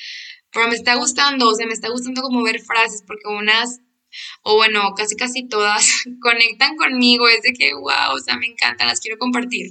pero 0.52 0.70
me 0.70 0.76
está 0.76 0.96
gustando, 0.96 1.50
o 1.50 1.54
sea, 1.54 1.68
me 1.68 1.74
está 1.74 1.90
gustando 1.90 2.22
como 2.22 2.42
ver 2.44 2.62
frases, 2.62 3.04
porque 3.06 3.28
unas, 3.28 3.82
o 4.42 4.56
bueno, 4.56 4.94
casi 4.96 5.16
casi 5.16 5.48
todas, 5.48 5.86
conectan 6.22 6.78
conmigo, 6.78 7.28
es 7.28 7.42
de 7.42 7.54
que, 7.54 7.74
wow, 7.74 8.16
o 8.16 8.20
sea, 8.20 8.38
me 8.38 8.48
encantan, 8.48 8.88
las 8.88 9.02
quiero 9.02 9.18
compartir. 9.18 9.68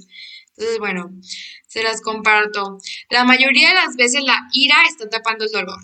Entonces, 0.49 0.79
bueno, 0.79 1.11
se 1.67 1.83
las 1.83 2.01
comparto. 2.01 2.77
La 3.09 3.23
mayoría 3.23 3.69
de 3.69 3.75
las 3.75 3.95
veces 3.95 4.23
la 4.23 4.47
ira 4.53 4.75
está 4.87 5.09
tapando 5.09 5.45
el 5.45 5.51
dolor. 5.51 5.79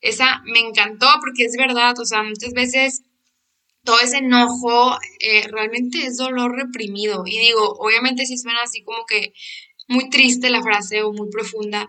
Esa 0.00 0.42
me 0.44 0.60
encantó 0.60 1.06
porque 1.20 1.44
es 1.44 1.56
verdad, 1.56 1.98
o 1.98 2.04
sea, 2.04 2.22
muchas 2.22 2.52
veces 2.52 3.02
todo 3.84 4.00
ese 4.00 4.18
enojo 4.18 4.98
eh, 5.20 5.46
realmente 5.48 6.04
es 6.04 6.16
dolor 6.16 6.56
reprimido. 6.56 7.22
Y 7.24 7.38
digo, 7.38 7.76
obviamente 7.78 8.26
si 8.26 8.36
suena 8.36 8.60
así 8.62 8.82
como 8.82 9.06
que 9.06 9.32
muy 9.88 10.10
triste 10.10 10.50
la 10.50 10.62
frase 10.62 11.02
o 11.02 11.12
muy 11.12 11.28
profunda, 11.30 11.86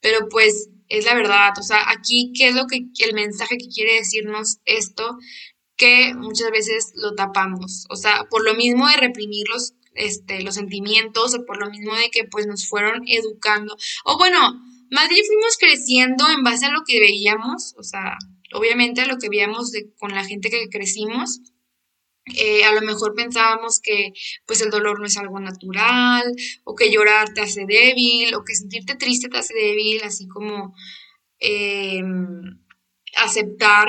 pero 0.00 0.28
pues 0.28 0.70
es 0.88 1.04
la 1.04 1.14
verdad. 1.14 1.52
O 1.58 1.62
sea, 1.62 1.90
aquí, 1.90 2.32
¿qué 2.36 2.48
es 2.48 2.54
lo 2.54 2.66
que 2.66 2.86
el 2.98 3.14
mensaje 3.14 3.58
que 3.58 3.68
quiere 3.68 3.94
decirnos 3.94 4.58
esto? 4.64 5.16
Que 5.76 6.14
muchas 6.14 6.50
veces 6.50 6.92
lo 6.94 7.14
tapamos. 7.14 7.86
O 7.88 7.96
sea, 7.96 8.24
por 8.30 8.44
lo 8.44 8.54
mismo 8.54 8.88
de 8.88 8.96
reprimir 8.96 9.48
los, 9.48 9.74
este, 9.94 10.42
los 10.42 10.56
sentimientos, 10.56 11.34
o 11.34 11.44
por 11.46 11.58
lo 11.58 11.70
mismo 11.70 11.94
de 11.94 12.10
que 12.10 12.24
pues 12.24 12.46
nos 12.46 12.68
fueron 12.68 13.02
educando. 13.06 13.76
O 14.04 14.18
bueno, 14.18 14.38
más 14.90 15.08
bien 15.08 15.24
fuimos 15.24 15.56
creciendo 15.58 16.28
en 16.28 16.42
base 16.42 16.66
a 16.66 16.72
lo 16.72 16.82
que 16.86 16.98
veíamos, 16.98 17.74
o 17.78 17.82
sea, 17.82 18.18
obviamente 18.52 19.00
a 19.00 19.06
lo 19.06 19.18
que 19.18 19.28
veíamos 19.28 19.70
de, 19.70 19.92
con 19.98 20.12
la 20.12 20.24
gente 20.24 20.50
que 20.50 20.68
crecimos 20.68 21.40
eh, 22.36 22.64
a 22.64 22.72
lo 22.72 22.80
mejor 22.82 23.14
pensábamos 23.14 23.80
que 23.80 24.12
pues 24.46 24.60
el 24.60 24.70
dolor 24.70 25.00
no 25.00 25.06
es 25.06 25.16
algo 25.16 25.40
natural 25.40 26.24
o 26.64 26.74
que 26.74 26.90
llorar 26.90 27.32
te 27.34 27.40
hace 27.40 27.64
débil 27.66 28.34
o 28.34 28.44
que 28.44 28.54
sentirte 28.54 28.94
triste 28.96 29.28
te 29.28 29.38
hace 29.38 29.54
débil, 29.54 30.02
así 30.02 30.28
como 30.28 30.74
em, 31.38 32.58
aceptar 33.16 33.88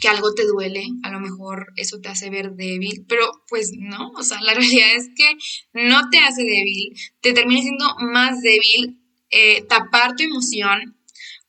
que 0.00 0.08
algo 0.08 0.34
te 0.34 0.46
duele, 0.46 0.84
a 1.02 1.10
lo 1.10 1.20
mejor 1.20 1.72
eso 1.76 2.00
te 2.00 2.08
hace 2.08 2.30
ver 2.30 2.52
débil, 2.52 3.04
pero 3.06 3.30
pues 3.48 3.72
no, 3.76 4.10
o 4.16 4.22
sea, 4.22 4.40
la 4.40 4.54
realidad 4.54 4.96
es 4.96 5.08
que 5.14 5.36
no 5.74 6.08
te 6.10 6.18
hace 6.18 6.42
débil, 6.42 6.94
te 7.20 7.32
termina 7.32 7.60
siendo 7.60 7.84
más 7.98 8.40
débil 8.40 9.00
eh, 9.30 9.62
tapar 9.68 10.16
tu 10.16 10.24
emoción 10.24 10.96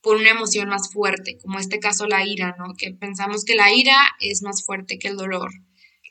por 0.01 0.17
una 0.17 0.29
emoción 0.29 0.67
más 0.67 0.91
fuerte, 0.91 1.37
como 1.41 1.59
este 1.59 1.79
caso 1.79 2.07
la 2.07 2.25
ira, 2.25 2.55
¿no? 2.57 2.73
Que 2.77 2.91
pensamos 2.91 3.45
que 3.45 3.55
la 3.55 3.73
ira 3.73 3.97
es 4.19 4.41
más 4.41 4.65
fuerte 4.65 4.97
que 4.97 5.07
el 5.07 5.17
dolor 5.17 5.51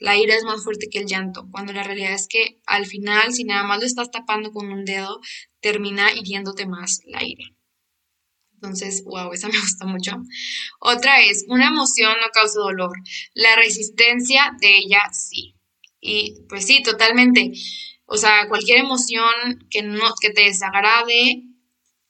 la 0.01 0.17
ira 0.17 0.35
es 0.35 0.45
más 0.45 0.65
fuerte 0.65 0.89
que 0.91 0.99
el 0.99 1.07
llanto, 1.07 1.47
cuando 1.51 1.73
la 1.73 1.83
realidad 1.83 2.15
es 2.15 2.27
que 2.27 2.61
al 2.67 2.87
final, 2.87 3.33
si 3.33 3.45
nada 3.45 3.63
más 3.63 3.79
lo 3.81 3.87
estás 3.87 4.11
tapando 4.11 4.51
con 4.51 4.73
un 4.73 4.85
dedo, 4.85 5.21
termina 5.61 6.13
hiriéndote 6.13 6.67
más 6.67 7.01
la 7.07 7.23
ira. 7.23 7.45
Entonces, 8.55 9.05
wow, 9.05 9.33
esa 9.33 9.49
me 9.53 9.59
gusta 9.59 9.87
mucho. 9.87 10.17
Otra 10.81 11.21
es, 11.23 11.45
una 11.49 11.69
emoción 11.69 12.15
no 12.21 12.29
causa 12.33 12.61
dolor, 12.61 12.93
la 13.35 13.55
resistencia 13.57 14.53
de 14.61 14.79
ella 14.79 15.01
sí. 15.13 15.55
Y 16.01 16.35
pues 16.49 16.67
sí, 16.67 16.83
totalmente. 16.83 17.53
O 18.07 18.17
sea, 18.17 18.49
cualquier 18.49 18.79
emoción 18.79 19.67
que, 19.71 19.83
no, 19.83 20.15
que 20.21 20.31
te 20.31 20.43
desagrade, 20.45 21.45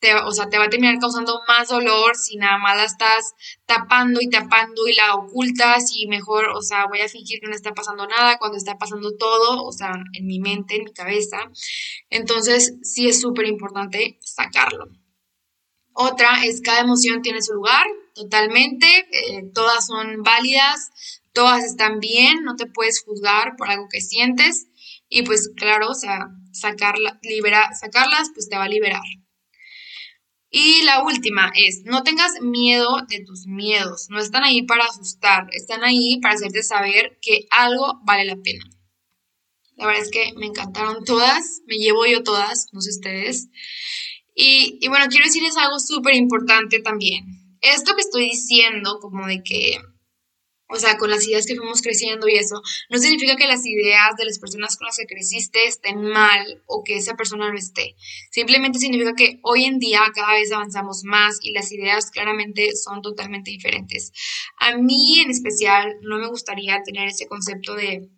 te, 0.00 0.14
o 0.14 0.32
sea, 0.32 0.48
te 0.48 0.58
va 0.58 0.64
a 0.64 0.70
terminar 0.70 0.98
causando 0.98 1.40
más 1.46 1.68
dolor 1.68 2.16
si 2.16 2.36
nada 2.36 2.58
más 2.58 2.76
la 2.76 2.84
estás 2.84 3.34
tapando 3.66 4.20
y 4.20 4.28
tapando 4.28 4.88
y 4.88 4.94
la 4.94 5.14
ocultas 5.14 5.92
y 5.94 6.06
mejor, 6.06 6.48
o 6.48 6.62
sea, 6.62 6.86
voy 6.86 7.00
a 7.00 7.08
fingir 7.08 7.40
que 7.40 7.46
no 7.46 7.54
está 7.54 7.72
pasando 7.72 8.06
nada 8.06 8.38
cuando 8.38 8.56
está 8.56 8.78
pasando 8.78 9.16
todo, 9.16 9.62
o 9.62 9.72
sea, 9.72 9.92
en 10.12 10.26
mi 10.26 10.40
mente, 10.40 10.76
en 10.76 10.84
mi 10.84 10.92
cabeza. 10.92 11.38
Entonces, 12.08 12.74
sí 12.82 13.08
es 13.08 13.20
súper 13.20 13.46
importante 13.46 14.18
sacarlo. 14.22 14.88
Otra 15.92 16.44
es 16.44 16.62
cada 16.62 16.80
emoción 16.80 17.20
tiene 17.20 17.42
su 17.42 17.52
lugar, 17.52 17.86
totalmente, 18.14 18.86
eh, 19.12 19.42
todas 19.54 19.86
son 19.86 20.22
válidas, 20.22 20.90
todas 21.34 21.64
están 21.64 22.00
bien, 22.00 22.42
no 22.42 22.56
te 22.56 22.66
puedes 22.66 23.02
juzgar 23.02 23.56
por 23.56 23.68
algo 23.70 23.86
que 23.90 24.00
sientes 24.00 24.68
y 25.08 25.22
pues 25.24 25.50
claro, 25.56 25.90
o 25.90 25.94
sea, 25.94 26.28
sacarla, 26.52 27.18
libera, 27.22 27.74
sacarlas 27.74 28.30
pues 28.32 28.48
te 28.48 28.56
va 28.56 28.64
a 28.64 28.68
liberar. 28.68 29.02
Y 30.50 30.82
la 30.82 31.04
última 31.04 31.52
es, 31.54 31.82
no 31.84 32.02
tengas 32.02 32.40
miedo 32.40 33.02
de 33.08 33.24
tus 33.24 33.46
miedos. 33.46 34.08
No 34.10 34.18
están 34.18 34.42
ahí 34.42 34.62
para 34.62 34.84
asustar, 34.84 35.48
están 35.52 35.84
ahí 35.84 36.18
para 36.20 36.34
hacerte 36.34 36.64
saber 36.64 37.18
que 37.22 37.46
algo 37.50 38.00
vale 38.04 38.24
la 38.24 38.36
pena. 38.36 38.64
La 39.76 39.86
verdad 39.86 40.02
es 40.02 40.10
que 40.10 40.32
me 40.36 40.46
encantaron 40.46 41.04
todas, 41.04 41.62
me 41.66 41.76
llevo 41.76 42.04
yo 42.04 42.22
todas, 42.24 42.66
no 42.72 42.80
sé 42.80 42.90
ustedes. 42.90 43.48
Y, 44.34 44.78
y 44.80 44.88
bueno, 44.88 45.06
quiero 45.08 45.24
decirles 45.24 45.56
algo 45.56 45.78
súper 45.78 46.16
importante 46.16 46.80
también. 46.80 47.24
Esto 47.60 47.94
que 47.94 48.02
estoy 48.02 48.24
diciendo, 48.24 48.98
como 49.00 49.26
de 49.26 49.42
que 49.42 49.78
o 50.70 50.76
sea, 50.76 50.96
con 50.98 51.10
las 51.10 51.26
ideas 51.26 51.46
que 51.46 51.56
fuimos 51.56 51.82
creciendo 51.82 52.28
y 52.28 52.36
eso, 52.36 52.62
no 52.88 52.98
significa 52.98 53.36
que 53.36 53.46
las 53.46 53.66
ideas 53.66 54.16
de 54.16 54.24
las 54.24 54.38
personas 54.38 54.76
con 54.76 54.86
las 54.86 54.96
que 54.96 55.06
creciste 55.06 55.66
estén 55.66 56.02
mal 56.02 56.62
o 56.66 56.84
que 56.84 56.96
esa 56.96 57.14
persona 57.14 57.48
lo 57.48 57.58
esté. 57.58 57.96
Simplemente 58.30 58.78
significa 58.78 59.14
que 59.14 59.40
hoy 59.42 59.64
en 59.64 59.78
día 59.78 60.00
cada 60.14 60.34
vez 60.34 60.52
avanzamos 60.52 61.02
más 61.04 61.38
y 61.42 61.52
las 61.52 61.72
ideas 61.72 62.10
claramente 62.10 62.70
son 62.76 63.02
totalmente 63.02 63.50
diferentes. 63.50 64.12
A 64.58 64.76
mí 64.76 65.20
en 65.20 65.30
especial 65.30 65.96
no 66.02 66.18
me 66.18 66.28
gustaría 66.28 66.82
tener 66.84 67.08
ese 67.08 67.26
concepto 67.26 67.74
de 67.74 68.08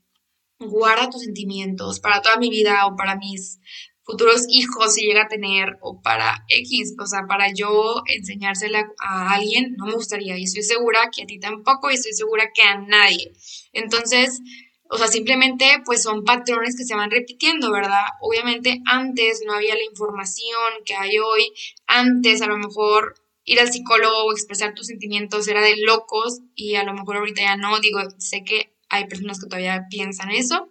guarda 0.59 1.11
tus 1.11 1.23
sentimientos 1.23 2.01
para 2.01 2.23
toda 2.23 2.37
mi 2.37 2.51
vida 2.51 2.87
o 2.87 2.97
para 2.97 3.17
mis 3.17 3.59
futuros 4.05 4.47
hijos 4.49 4.95
si 4.95 5.07
llega 5.07 5.23
a 5.23 5.29
tener 5.29 5.79
o 5.81 6.01
para 6.01 6.45
X, 6.49 6.95
o 6.99 7.07
sea, 7.07 7.27
para 7.27 7.53
yo 7.53 8.03
enseñársela 8.07 8.91
a 8.99 9.35
alguien, 9.35 9.75
no 9.77 9.87
me 9.87 9.95
gustaría 9.95 10.37
y 10.37 10.45
estoy 10.45 10.63
segura 10.63 11.11
que 11.15 11.23
a 11.23 11.27
ti 11.27 11.39
tampoco 11.39 11.91
y 11.91 11.95
estoy 11.95 12.13
segura 12.13 12.51
que 12.55 12.63
a 12.63 12.79
nadie. 12.79 13.33
Entonces, 13.73 14.41
o 14.89 14.99
sea, 14.99 15.07
simplemente 15.07 15.67
pues 15.85 16.03
son 16.03 16.25
patrones 16.25 16.77
que 16.77 16.85
se 16.85 16.95
van 16.95 17.11
repitiendo, 17.11 17.73
¿verdad? 17.73 18.05
Obviamente 18.21 18.83
antes 18.87 19.43
no 19.47 19.55
había 19.55 19.75
la 19.75 19.85
información 19.85 20.85
que 20.85 20.95
hay 20.95 21.19
hoy, 21.19 21.53
antes 21.87 22.43
a 22.43 22.47
lo 22.47 22.59
mejor 22.59 23.15
ir 23.45 23.61
al 23.61 23.73
psicólogo 23.73 24.33
expresar 24.33 24.75
tus 24.75 24.87
sentimientos 24.87 25.49
era 25.49 25.63
de 25.63 25.77
locos 25.79 26.41
y 26.55 26.75
a 26.75 26.85
lo 26.85 26.95
mejor 26.95 27.17
ahorita 27.17 27.43
ya 27.43 27.57
no, 27.57 27.81
digo, 27.81 28.01
sé 28.19 28.45
que 28.45 28.73
hay 28.89 29.07
personas 29.07 29.41
que 29.41 29.47
todavía 29.47 29.87
piensan 29.89 30.31
eso, 30.31 30.69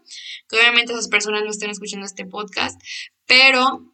que 0.47 0.57
obviamente 0.57 0.93
esas 0.93 1.07
personas 1.07 1.43
no 1.43 1.49
están 1.49 1.71
escuchando 1.71 2.05
este 2.05 2.25
podcast, 2.25 2.79
pero 3.31 3.89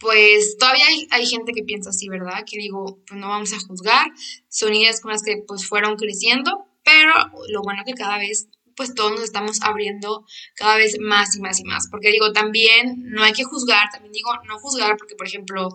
pues 0.00 0.56
todavía 0.58 0.86
hay, 1.10 1.26
gente 1.26 1.52
que 1.52 1.62
piensa 1.62 1.90
así, 1.90 2.08
¿verdad? 2.08 2.42
Que 2.50 2.56
digo, 2.56 3.02
pues 3.06 3.20
no 3.20 3.28
vamos 3.28 3.52
a 3.52 3.58
juzgar, 3.58 4.06
son 4.48 4.72
ideas 4.74 5.02
con 5.02 5.12
las 5.12 5.22
que 5.22 5.44
pues 5.46 5.68
fueron 5.68 5.96
creciendo, 5.96 6.64
pero 6.82 7.12
lo 7.50 7.60
bueno 7.60 7.82
que 7.84 7.92
cada 7.92 8.16
vez 8.16 8.48
pues 8.74 8.94
todos 8.94 9.12
nos 9.12 9.24
estamos 9.24 9.60
abriendo 9.60 10.24
cada 10.54 10.76
vez 10.76 10.96
más 10.98 11.36
y 11.36 11.40
más 11.40 11.60
y 11.60 11.64
más, 11.64 11.88
porque 11.90 12.10
digo, 12.10 12.32
también 12.32 13.02
no 13.04 13.24
hay 13.24 13.34
que 13.34 13.44
juzgar, 13.44 13.90
también 13.92 14.12
digo, 14.12 14.30
no 14.48 14.58
juzgar, 14.58 14.96
porque 14.96 15.16
por 15.16 15.26
ejemplo, 15.26 15.68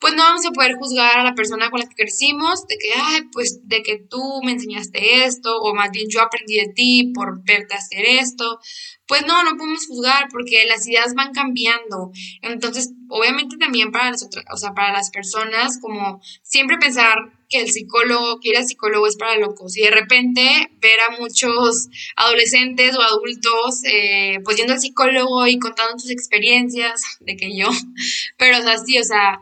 pues 0.00 0.14
no 0.14 0.22
vamos 0.22 0.46
a 0.46 0.50
poder 0.50 0.76
juzgar 0.76 1.18
a 1.18 1.24
la 1.24 1.34
persona 1.34 1.70
con 1.70 1.80
la 1.80 1.86
que 1.86 1.94
crecimos 1.94 2.66
de 2.66 2.78
que, 2.78 2.88
ay, 2.94 3.20
pues 3.32 3.60
de 3.64 3.82
que 3.82 3.98
tú 3.98 4.40
me 4.42 4.52
enseñaste 4.52 5.24
esto, 5.24 5.60
o 5.60 5.74
más 5.74 5.90
bien 5.90 6.06
yo 6.08 6.22
aprendí 6.22 6.56
de 6.56 6.72
ti 6.74 7.12
por 7.14 7.44
verte 7.44 7.74
hacer 7.74 8.06
esto. 8.06 8.58
Pues 9.06 9.26
no, 9.26 9.42
no 9.42 9.56
podemos 9.58 9.86
juzgar 9.86 10.28
porque 10.30 10.64
las 10.66 10.86
ideas 10.88 11.14
van 11.14 11.32
cambiando. 11.32 12.12
Entonces, 12.40 12.92
obviamente 13.10 13.58
también 13.58 13.92
para 13.92 14.10
las 14.10 14.22
otras, 14.24 14.44
o 14.50 14.56
sea, 14.56 14.72
para 14.72 14.92
las 14.92 15.10
personas, 15.10 15.78
como 15.80 16.22
siempre 16.42 16.78
pensar 16.78 17.18
que 17.50 17.60
el 17.60 17.70
psicólogo, 17.70 18.38
que 18.40 18.50
ir 18.50 18.56
al 18.56 18.66
psicólogo 18.66 19.06
es 19.06 19.16
para 19.16 19.36
locos. 19.36 19.76
Y 19.76 19.82
de 19.82 19.90
repente 19.90 20.70
ver 20.80 21.00
a 21.08 21.20
muchos 21.20 21.88
adolescentes 22.16 22.96
o 22.96 23.02
adultos, 23.02 23.82
eh, 23.84 24.38
pues 24.44 24.56
yendo 24.56 24.72
al 24.72 24.80
psicólogo 24.80 25.46
y 25.46 25.58
contando 25.58 25.98
sus 25.98 26.10
experiencias, 26.10 27.02
de 27.20 27.36
que 27.36 27.54
yo, 27.54 27.68
pero 28.38 28.58
o 28.58 28.62
sea, 28.62 28.78
sí, 28.78 28.98
o 28.98 29.04
sea, 29.04 29.40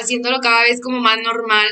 haciéndolo 0.00 0.40
cada 0.40 0.62
vez 0.62 0.80
como 0.80 1.00
más 1.00 1.18
normal, 1.22 1.68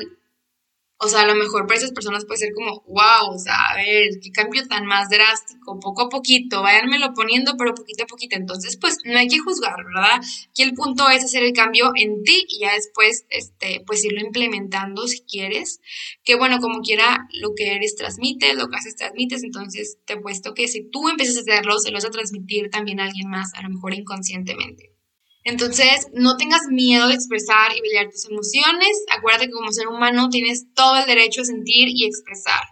o 1.03 1.09
sea, 1.09 1.23
a 1.23 1.27
lo 1.27 1.35
mejor 1.35 1.67
para 1.67 1.79
esas 1.79 1.93
personas 1.93 2.27
puede 2.27 2.41
ser 2.41 2.53
como, 2.53 2.83
wow, 2.87 3.33
o 3.35 3.39
sea, 3.39 3.55
a 3.71 3.75
ver, 3.75 4.21
qué 4.23 4.31
cambio 4.33 4.69
tan 4.69 4.85
más 4.85 5.09
drástico, 5.09 5.81
poco 5.81 6.03
a 6.03 6.09
poquito, 6.11 6.61
váyanmelo 6.61 7.15
poniendo, 7.15 7.57
pero 7.57 7.75
poquito 7.75 8.05
a 8.05 8.07
poquito. 8.07 8.37
Entonces, 8.37 8.77
pues 8.77 8.99
no 9.05 9.19
hay 9.19 9.27
que 9.27 9.39
juzgar, 9.39 9.83
¿verdad? 9.83 10.21
Aquí 10.51 10.63
el 10.63 10.75
punto 10.75 11.09
es 11.09 11.25
hacer 11.25 11.43
el 11.43 11.55
cambio 11.55 11.93
en 11.97 12.23
ti 12.23 12.45
y 12.51 12.61
ya 12.61 12.75
después, 12.75 13.25
este, 13.31 13.83
pues 13.87 14.05
irlo 14.05 14.21
implementando 14.21 15.09
si 15.09 15.23
quieres. 15.23 15.81
Que 16.23 16.35
bueno, 16.35 16.61
como 16.61 16.83
quiera, 16.83 17.27
lo 17.33 17.55
que 17.57 17.73
eres 17.77 17.97
transmites, 17.97 18.57
lo 18.57 18.69
que 18.69 18.77
haces 18.77 18.97
transmites. 18.97 19.43
Entonces, 19.43 19.97
te 20.05 20.13
he 20.15 20.17
puesto 20.19 20.53
que 20.53 20.69
si 20.69 20.83
tú 20.91 21.09
empiezas 21.09 21.39
a 21.39 21.41
hacerlo, 21.41 21.79
se 21.79 21.91
lo 21.91 21.95
vas 21.95 22.05
a 22.05 22.11
transmitir 22.11 22.69
también 22.69 23.01
a 23.01 23.05
alguien 23.05 23.31
más, 23.31 23.55
a 23.55 23.63
lo 23.63 23.71
mejor 23.71 23.95
inconscientemente. 23.95 25.00
Entonces, 25.45 26.09
no 26.13 26.37
tengas 26.37 26.63
miedo 26.69 27.09
de 27.09 27.15
expresar 27.15 27.75
y 27.75 27.81
brillar 27.81 28.11
tus 28.11 28.29
emociones. 28.29 29.05
Acuérdate 29.11 29.47
que 29.47 29.53
como 29.53 29.73
ser 29.73 29.89
humano 29.89 30.29
tienes 30.29 30.73
todo 30.75 30.97
el 30.99 31.07
derecho 31.07 31.43
a 31.43 31.47
sentir 31.47 31.89
y 31.89 32.05
expresar. 32.05 32.63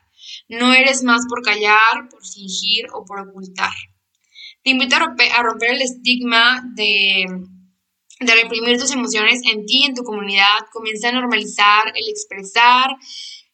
No 0.49 0.73
eres 0.75 1.03
más 1.03 1.23
por 1.29 1.43
callar, 1.43 2.09
por 2.11 2.25
fingir 2.27 2.87
o 2.93 3.05
por 3.05 3.21
ocultar. 3.21 3.73
Te 4.63 4.71
invito 4.71 4.97
a 4.97 5.43
romper, 5.43 5.71
el 5.71 5.83
estigma 5.83 6.63
de, 6.75 7.27
de 8.21 8.35
reprimir 8.35 8.79
tus 8.79 8.93
emociones 8.93 9.41
en 9.51 9.65
ti, 9.65 9.85
en 9.85 9.95
tu 9.95 10.03
comunidad. 10.03 10.67
Comienza 10.73 11.09
a 11.09 11.13
normalizar 11.13 11.93
el 11.95 12.09
expresar, 12.09 12.91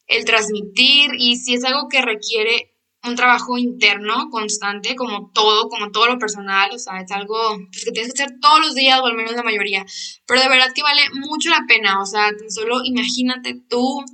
el 0.07 0.25
transmitir 0.25 1.11
y 1.17 1.37
si 1.37 1.55
es 1.55 1.65
algo 1.65 1.89
que 1.89 2.03
requiere 2.03 2.74
un 3.05 3.17
trabajo 3.17 3.59
interno 3.59 4.31
constante, 4.31 4.97
como 4.97 5.31
todo, 5.33 5.69
como 5.69 5.91
todo 5.91 6.07
lo 6.07 6.19
personal, 6.19 6.71
o 6.73 6.79
sea, 6.79 7.01
es 7.01 7.11
algo 7.11 7.37
pues, 7.71 7.85
que 7.85 7.93
tienes 7.93 8.15
que 8.15 8.23
hacer 8.23 8.37
todos 8.41 8.61
los 8.61 8.75
días, 8.75 9.01
o 9.01 9.07
al 9.07 9.15
menos 9.15 9.33
la 9.33 9.43
mayoría, 9.43 9.85
pero 10.27 10.41
de 10.41 10.49
verdad 10.49 10.73
que 10.75 10.83
vale 10.83 11.03
mucho 11.15 11.51
la 11.51 11.65
pena, 11.69 12.01
o 12.01 12.07
sea, 12.07 12.31
solo 12.49 12.81
imagínate 12.85 13.55
tú, 13.69 14.05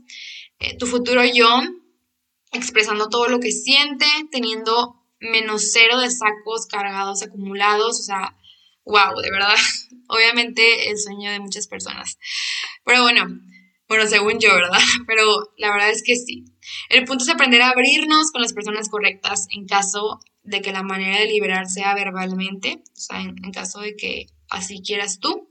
eh, 0.59 0.77
tu 0.77 0.87
futuro 0.87 1.23
yo, 1.25 1.49
expresando 2.53 3.09
todo 3.09 3.29
lo 3.29 3.39
que 3.39 3.53
siente, 3.53 4.07
teniendo 4.31 4.97
menos 5.21 5.71
cero 5.73 5.99
de 6.01 6.11
sacos 6.11 6.67
cargados, 6.67 7.23
acumulados, 7.23 8.01
o 8.01 8.03
sea, 8.03 8.37
wow, 8.85 9.21
de 9.21 9.31
verdad, 9.31 9.55
obviamente 10.09 10.91
el 10.91 10.99
sueño 10.99 11.31
de 11.31 11.41
muchas 11.41 11.69
personas. 11.69 12.19
Pero 12.85 13.03
bueno, 13.03 13.27
bueno, 13.89 14.07
según 14.07 14.39
yo, 14.39 14.55
¿verdad? 14.55 14.79
Pero 15.07 15.53
la 15.57 15.71
verdad 15.73 15.91
es 15.91 16.03
que 16.03 16.17
sí. 16.17 16.45
El 16.89 17.05
punto 17.05 17.25
es 17.25 17.31
aprender 17.31 17.63
a 17.63 17.71
abrirnos 17.71 18.31
con 18.33 18.43
las 18.43 18.53
personas 18.53 18.89
correctas 18.89 19.47
en 19.51 19.67
caso 19.67 20.21
de 20.43 20.61
que 20.61 20.73
la 20.73 20.83
manera 20.83 21.19
de 21.19 21.27
liberar 21.27 21.67
sea 21.67 21.95
verbalmente, 21.95 22.83
o 22.97 23.01
sea, 23.01 23.21
en, 23.21 23.37
caso 23.53 23.81
de 23.81 23.97
que 23.97 24.27
así 24.49 24.83
quieras 24.83 25.21
tú. 25.21 25.49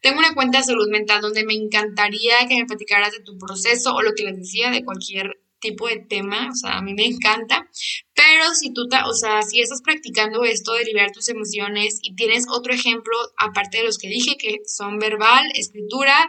Tengo 0.00 0.18
una 0.18 0.34
cuenta 0.34 0.58
de 0.58 0.64
salud 0.64 0.88
mental 0.90 1.20
donde 1.20 1.44
me 1.44 1.54
encantaría 1.54 2.46
que 2.48 2.56
me 2.56 2.66
platicaras 2.66 3.12
de 3.12 3.20
tu 3.20 3.36
proceso 3.38 3.94
o 3.94 4.02
lo 4.02 4.12
que 4.16 4.24
les 4.24 4.36
decía 4.36 4.70
de 4.70 4.84
cualquier 4.84 5.40
tipo 5.60 5.86
de 5.86 5.98
tema, 6.00 6.48
o 6.50 6.54
sea, 6.54 6.78
a 6.78 6.82
mí 6.82 6.92
me 6.92 7.06
encanta, 7.06 7.68
pero 8.14 8.52
si 8.54 8.72
tú, 8.72 8.82
o 9.06 9.14
sea, 9.14 9.42
si 9.42 9.60
estás 9.60 9.80
practicando 9.80 10.44
esto 10.44 10.72
de 10.72 10.84
liberar 10.84 11.12
tus 11.12 11.28
emociones 11.28 12.00
y 12.02 12.14
tienes 12.14 12.46
otro 12.48 12.74
ejemplo, 12.74 13.16
aparte 13.38 13.78
de 13.78 13.84
los 13.84 13.98
que 13.98 14.08
dije, 14.08 14.36
que 14.36 14.58
son 14.66 14.98
verbal, 14.98 15.46
escritura 15.54 16.28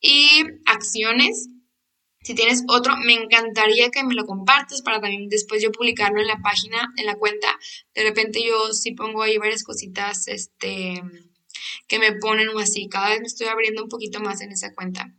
y 0.00 0.44
acciones. 0.66 1.48
Si 2.26 2.34
tienes 2.34 2.64
otro, 2.66 2.96
me 2.96 3.14
encantaría 3.14 3.92
que 3.92 4.02
me 4.02 4.12
lo 4.12 4.26
compartas 4.26 4.82
para 4.82 5.00
también 5.00 5.28
después 5.28 5.62
yo 5.62 5.70
publicarlo 5.70 6.20
en 6.20 6.26
la 6.26 6.40
página, 6.42 6.92
en 6.96 7.06
la 7.06 7.14
cuenta. 7.14 7.46
De 7.94 8.02
repente 8.02 8.42
yo 8.44 8.72
sí 8.72 8.90
pongo 8.94 9.22
ahí 9.22 9.38
varias 9.38 9.62
cositas 9.62 10.26
este, 10.26 11.00
que 11.86 11.98
me 12.00 12.14
ponen 12.14 12.48
o 12.48 12.58
así. 12.58 12.88
Cada 12.88 13.10
vez 13.10 13.20
me 13.20 13.28
estoy 13.28 13.46
abriendo 13.46 13.84
un 13.84 13.88
poquito 13.88 14.18
más 14.18 14.40
en 14.40 14.50
esa 14.50 14.74
cuenta. 14.74 15.14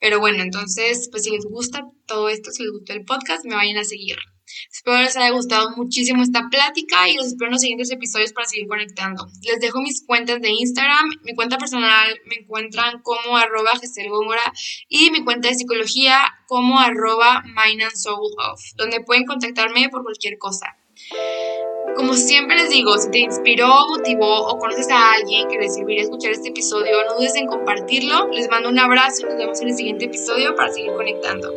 Pero 0.00 0.18
bueno, 0.18 0.42
entonces, 0.42 1.08
pues 1.12 1.22
si 1.22 1.30
les 1.30 1.44
gusta 1.44 1.84
todo 2.06 2.28
esto, 2.28 2.50
si 2.50 2.64
les 2.64 2.72
gustó 2.72 2.92
el 2.92 3.04
podcast, 3.04 3.44
me 3.44 3.54
vayan 3.54 3.78
a 3.78 3.84
seguir. 3.84 4.16
Espero 4.70 4.98
les 4.98 5.16
haya 5.16 5.30
gustado 5.30 5.70
muchísimo 5.76 6.22
esta 6.22 6.48
plática 6.50 7.08
y 7.08 7.14
los 7.14 7.26
espero 7.26 7.46
en 7.46 7.52
los 7.52 7.60
siguientes 7.60 7.90
episodios 7.90 8.32
para 8.32 8.46
seguir 8.46 8.66
conectando. 8.68 9.26
Les 9.42 9.60
dejo 9.60 9.80
mis 9.80 10.04
cuentas 10.04 10.40
de 10.40 10.50
Instagram, 10.50 11.10
mi 11.22 11.34
cuenta 11.34 11.58
personal 11.58 12.18
me 12.26 12.36
encuentran 12.36 13.00
como 13.02 13.36
arroba 13.36 13.72
y 14.88 15.10
mi 15.10 15.24
cuenta 15.24 15.48
de 15.48 15.54
psicología 15.54 16.18
como 16.46 16.78
arroba 16.78 17.42
mind 17.42 17.82
and 17.82 17.94
soul 17.94 18.32
of, 18.50 18.60
donde 18.76 19.00
pueden 19.00 19.26
contactarme 19.26 19.88
por 19.88 20.02
cualquier 20.02 20.38
cosa. 20.38 20.76
Como 21.96 22.14
siempre 22.14 22.56
les 22.56 22.70
digo, 22.70 22.96
si 22.98 23.10
te 23.10 23.18
inspiró, 23.18 23.68
motivó 23.88 24.48
o 24.48 24.58
conoces 24.58 24.88
a 24.90 25.12
alguien 25.12 25.48
que 25.48 25.58
les 25.58 25.74
serviría 25.74 26.02
escuchar 26.02 26.32
este 26.32 26.48
episodio, 26.48 27.04
no 27.04 27.16
dudes 27.16 27.34
en 27.36 27.46
compartirlo. 27.46 28.28
Les 28.28 28.48
mando 28.50 28.68
un 28.68 28.78
abrazo 28.78 29.22
y 29.22 29.24
nos 29.24 29.36
vemos 29.36 29.60
en 29.60 29.68
el 29.68 29.74
siguiente 29.74 30.04
episodio 30.06 30.54
para 30.56 30.72
seguir 30.72 30.92
conectando. 30.92 31.52